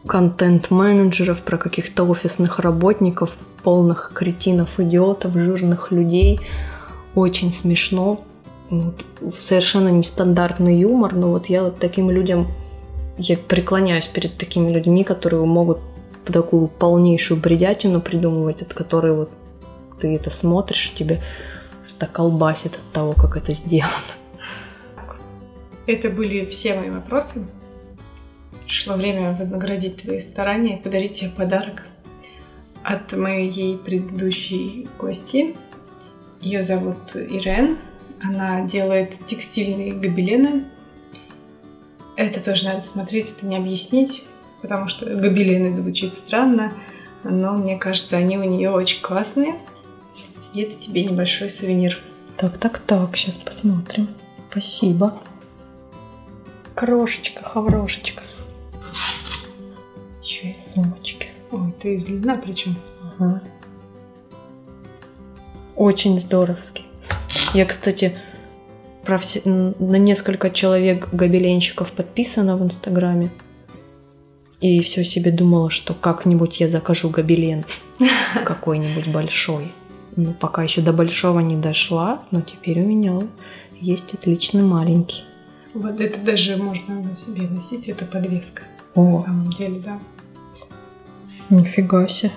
контент-менеджеров, 0.06 1.42
про 1.42 1.58
каких-то 1.58 2.04
офисных 2.04 2.60
работников, 2.60 3.32
полных 3.64 4.12
кретинов, 4.14 4.78
идиотов, 4.78 5.32
жирных 5.32 5.90
людей. 5.90 6.38
Очень 7.16 7.50
смешно. 7.50 8.20
Совершенно 9.40 9.88
нестандартный 9.88 10.78
юмор, 10.78 11.12
но 11.12 11.30
вот 11.30 11.46
я 11.46 11.64
вот 11.64 11.80
таким 11.80 12.08
людям, 12.08 12.46
я 13.16 13.36
преклоняюсь 13.36 14.06
перед 14.06 14.38
такими 14.38 14.70
людьми, 14.70 15.02
которые 15.02 15.44
могут 15.44 15.80
такую 16.24 16.68
полнейшую 16.68 17.40
бредятину 17.40 18.00
придумывать, 18.00 18.62
от 18.62 18.74
которой 18.74 19.12
вот 19.12 19.30
ты 20.00 20.14
это 20.14 20.30
смотришь, 20.30 20.92
тебе 20.94 21.22
просто 21.80 22.06
колбасит 22.06 22.74
от 22.74 22.92
того, 22.92 23.12
как 23.12 23.36
это 23.36 23.52
сделано. 23.52 23.92
Это 25.86 26.10
были 26.10 26.44
все 26.44 26.74
мои 26.74 26.90
вопросы. 26.90 27.44
Пришло 28.64 28.94
время 28.94 29.32
вознаградить 29.32 30.02
твои 30.02 30.20
старания 30.20 30.78
и 30.78 30.82
подарить 30.82 31.14
тебе 31.14 31.30
подарок 31.30 31.84
от 32.84 33.12
моей 33.14 33.76
предыдущей 33.78 34.86
гости. 34.98 35.56
Ее 36.40 36.62
зовут 36.62 37.16
Ирен. 37.16 37.78
Она 38.22 38.62
делает 38.66 39.14
текстильные 39.26 39.92
гобелены. 39.92 40.64
Это 42.16 42.44
тоже 42.44 42.66
надо 42.66 42.82
смотреть, 42.82 43.32
это 43.36 43.46
не 43.46 43.56
объяснить, 43.56 44.24
потому 44.60 44.88
что 44.88 45.06
гобелены 45.06 45.72
звучит 45.72 46.14
странно, 46.14 46.72
но 47.22 47.52
мне 47.52 47.78
кажется, 47.78 48.16
они 48.16 48.36
у 48.38 48.42
нее 48.42 48.70
очень 48.70 49.00
классные. 49.00 49.54
И 50.54 50.62
это 50.62 50.74
тебе 50.76 51.04
небольшой 51.04 51.50
сувенир. 51.50 51.98
Так, 52.36 52.58
так, 52.58 52.78
так, 52.78 53.16
сейчас 53.16 53.36
посмотрим. 53.36 54.08
Спасибо. 54.50 55.14
Крошечка, 56.74 57.42
хаврошечка. 57.42 58.22
Еще 60.22 60.50
и 60.50 60.54
в 60.54 60.60
сумочке. 60.60 61.28
Ой, 61.50 61.72
ты 61.80 61.94
из 61.94 62.08
льна 62.08 62.36
причем. 62.36 62.76
Ага. 63.02 63.42
Очень 65.74 66.18
здоровский. 66.18 66.84
Я, 67.54 67.64
кстати, 67.64 68.16
про 69.04 69.18
все, 69.18 69.40
на 69.44 69.96
несколько 69.96 70.50
человек 70.50 71.08
гобеленщиков 71.12 71.92
подписана 71.92 72.56
в 72.56 72.62
Инстаграме. 72.62 73.30
И 74.60 74.80
все 74.82 75.04
себе 75.04 75.30
думала, 75.30 75.70
что 75.70 75.94
как-нибудь 75.94 76.60
я 76.60 76.68
закажу 76.68 77.10
гобелен 77.10 77.64
какой-нибудь 78.44 79.08
большой. 79.08 79.72
Ну, 80.20 80.34
пока 80.34 80.64
еще 80.64 80.80
до 80.80 80.92
большого 80.92 81.38
не 81.38 81.54
дошла, 81.54 82.24
но 82.32 82.40
теперь 82.40 82.80
у 82.80 82.84
меня 82.84 83.20
есть 83.80 84.14
отличный 84.14 84.64
маленький. 84.64 85.22
Вот 85.74 86.00
это 86.00 86.18
даже 86.18 86.56
можно 86.56 87.00
на 87.00 87.14
себе 87.14 87.42
носить, 87.48 87.88
это 87.88 88.04
подвеска. 88.04 88.64
О. 88.96 89.20
На 89.20 89.22
самом 89.22 89.52
деле, 89.52 89.78
да. 89.78 90.00
Нифига 91.50 92.08
себе. 92.08 92.32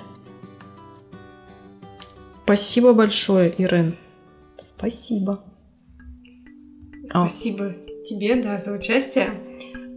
Спасибо 2.44 2.94
большое, 2.94 3.52
Ирен. 3.58 3.96
Спасибо. 4.58 5.40
А. 7.10 7.28
Спасибо 7.28 7.74
тебе, 8.08 8.36
да, 8.36 8.60
за 8.60 8.74
участие. 8.74 9.32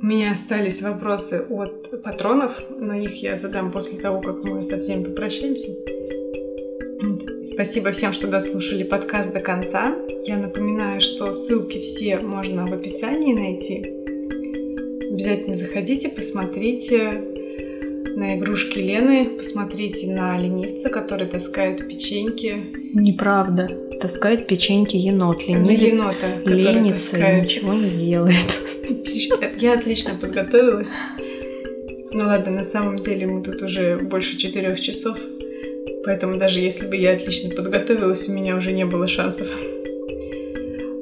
У 0.00 0.06
меня 0.06 0.32
остались 0.32 0.80
вопросы 0.80 1.46
от 1.50 2.02
патронов, 2.02 2.58
но 2.70 2.94
их 2.94 3.22
я 3.22 3.36
задам 3.36 3.70
после 3.70 3.98
того, 3.98 4.22
как 4.22 4.42
мы 4.42 4.64
со 4.64 4.80
всеми 4.80 5.04
попрощаемся. 5.04 5.68
Спасибо 7.54 7.92
всем, 7.92 8.12
что 8.12 8.26
дослушали 8.26 8.82
подкаст 8.82 9.32
до 9.32 9.38
конца. 9.38 9.94
Я 10.26 10.38
напоминаю, 10.38 11.00
что 11.00 11.32
ссылки 11.32 11.80
все 11.80 12.18
можно 12.18 12.66
в 12.66 12.72
описании 12.72 13.32
найти. 13.32 13.92
Обязательно 15.12 15.54
заходите, 15.54 16.08
посмотрите 16.08 17.12
на 18.16 18.36
игрушки 18.36 18.80
Лены, 18.80 19.26
посмотрите 19.26 20.08
на 20.08 20.36
ленивца, 20.36 20.88
который 20.88 21.28
таскает 21.28 21.86
печеньки. 21.86 22.56
Неправда. 22.92 23.68
Таскает 24.00 24.48
печеньки 24.48 24.96
енот. 24.96 25.46
Ленивец 25.46 25.94
енота, 25.94 26.40
который 26.42 26.60
ленится 26.60 27.16
и 27.18 27.40
ничего 27.40 27.72
не 27.72 27.90
делает. 27.90 28.34
Отлично. 28.82 29.36
Я 29.60 29.74
отлично 29.74 30.14
подготовилась. 30.20 30.90
Ну 32.10 32.24
ладно, 32.24 32.50
на 32.50 32.64
самом 32.64 32.96
деле 32.96 33.28
мы 33.28 33.44
тут 33.44 33.62
уже 33.62 33.96
больше 33.96 34.38
четырех 34.38 34.80
часов, 34.80 35.18
поэтому 36.04 36.36
даже 36.36 36.60
если 36.60 36.86
бы 36.86 36.96
я 36.96 37.12
отлично 37.12 37.54
подготовилась, 37.54 38.28
у 38.28 38.32
меня 38.32 38.56
уже 38.56 38.72
не 38.72 38.84
было 38.84 39.06
шансов. 39.06 39.48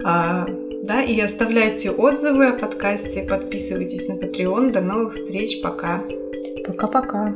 А, 0.04 0.46
да, 0.82 1.02
и 1.02 1.20
оставляйте 1.20 1.90
отзывы 1.90 2.46
о 2.46 2.58
подкасте, 2.58 3.22
подписывайтесь 3.28 4.08
на 4.08 4.14
Patreon. 4.14 4.70
До 4.70 4.80
новых 4.80 5.12
встреч, 5.12 5.60
пока. 5.62 6.02
Пока-пока. 6.66 7.34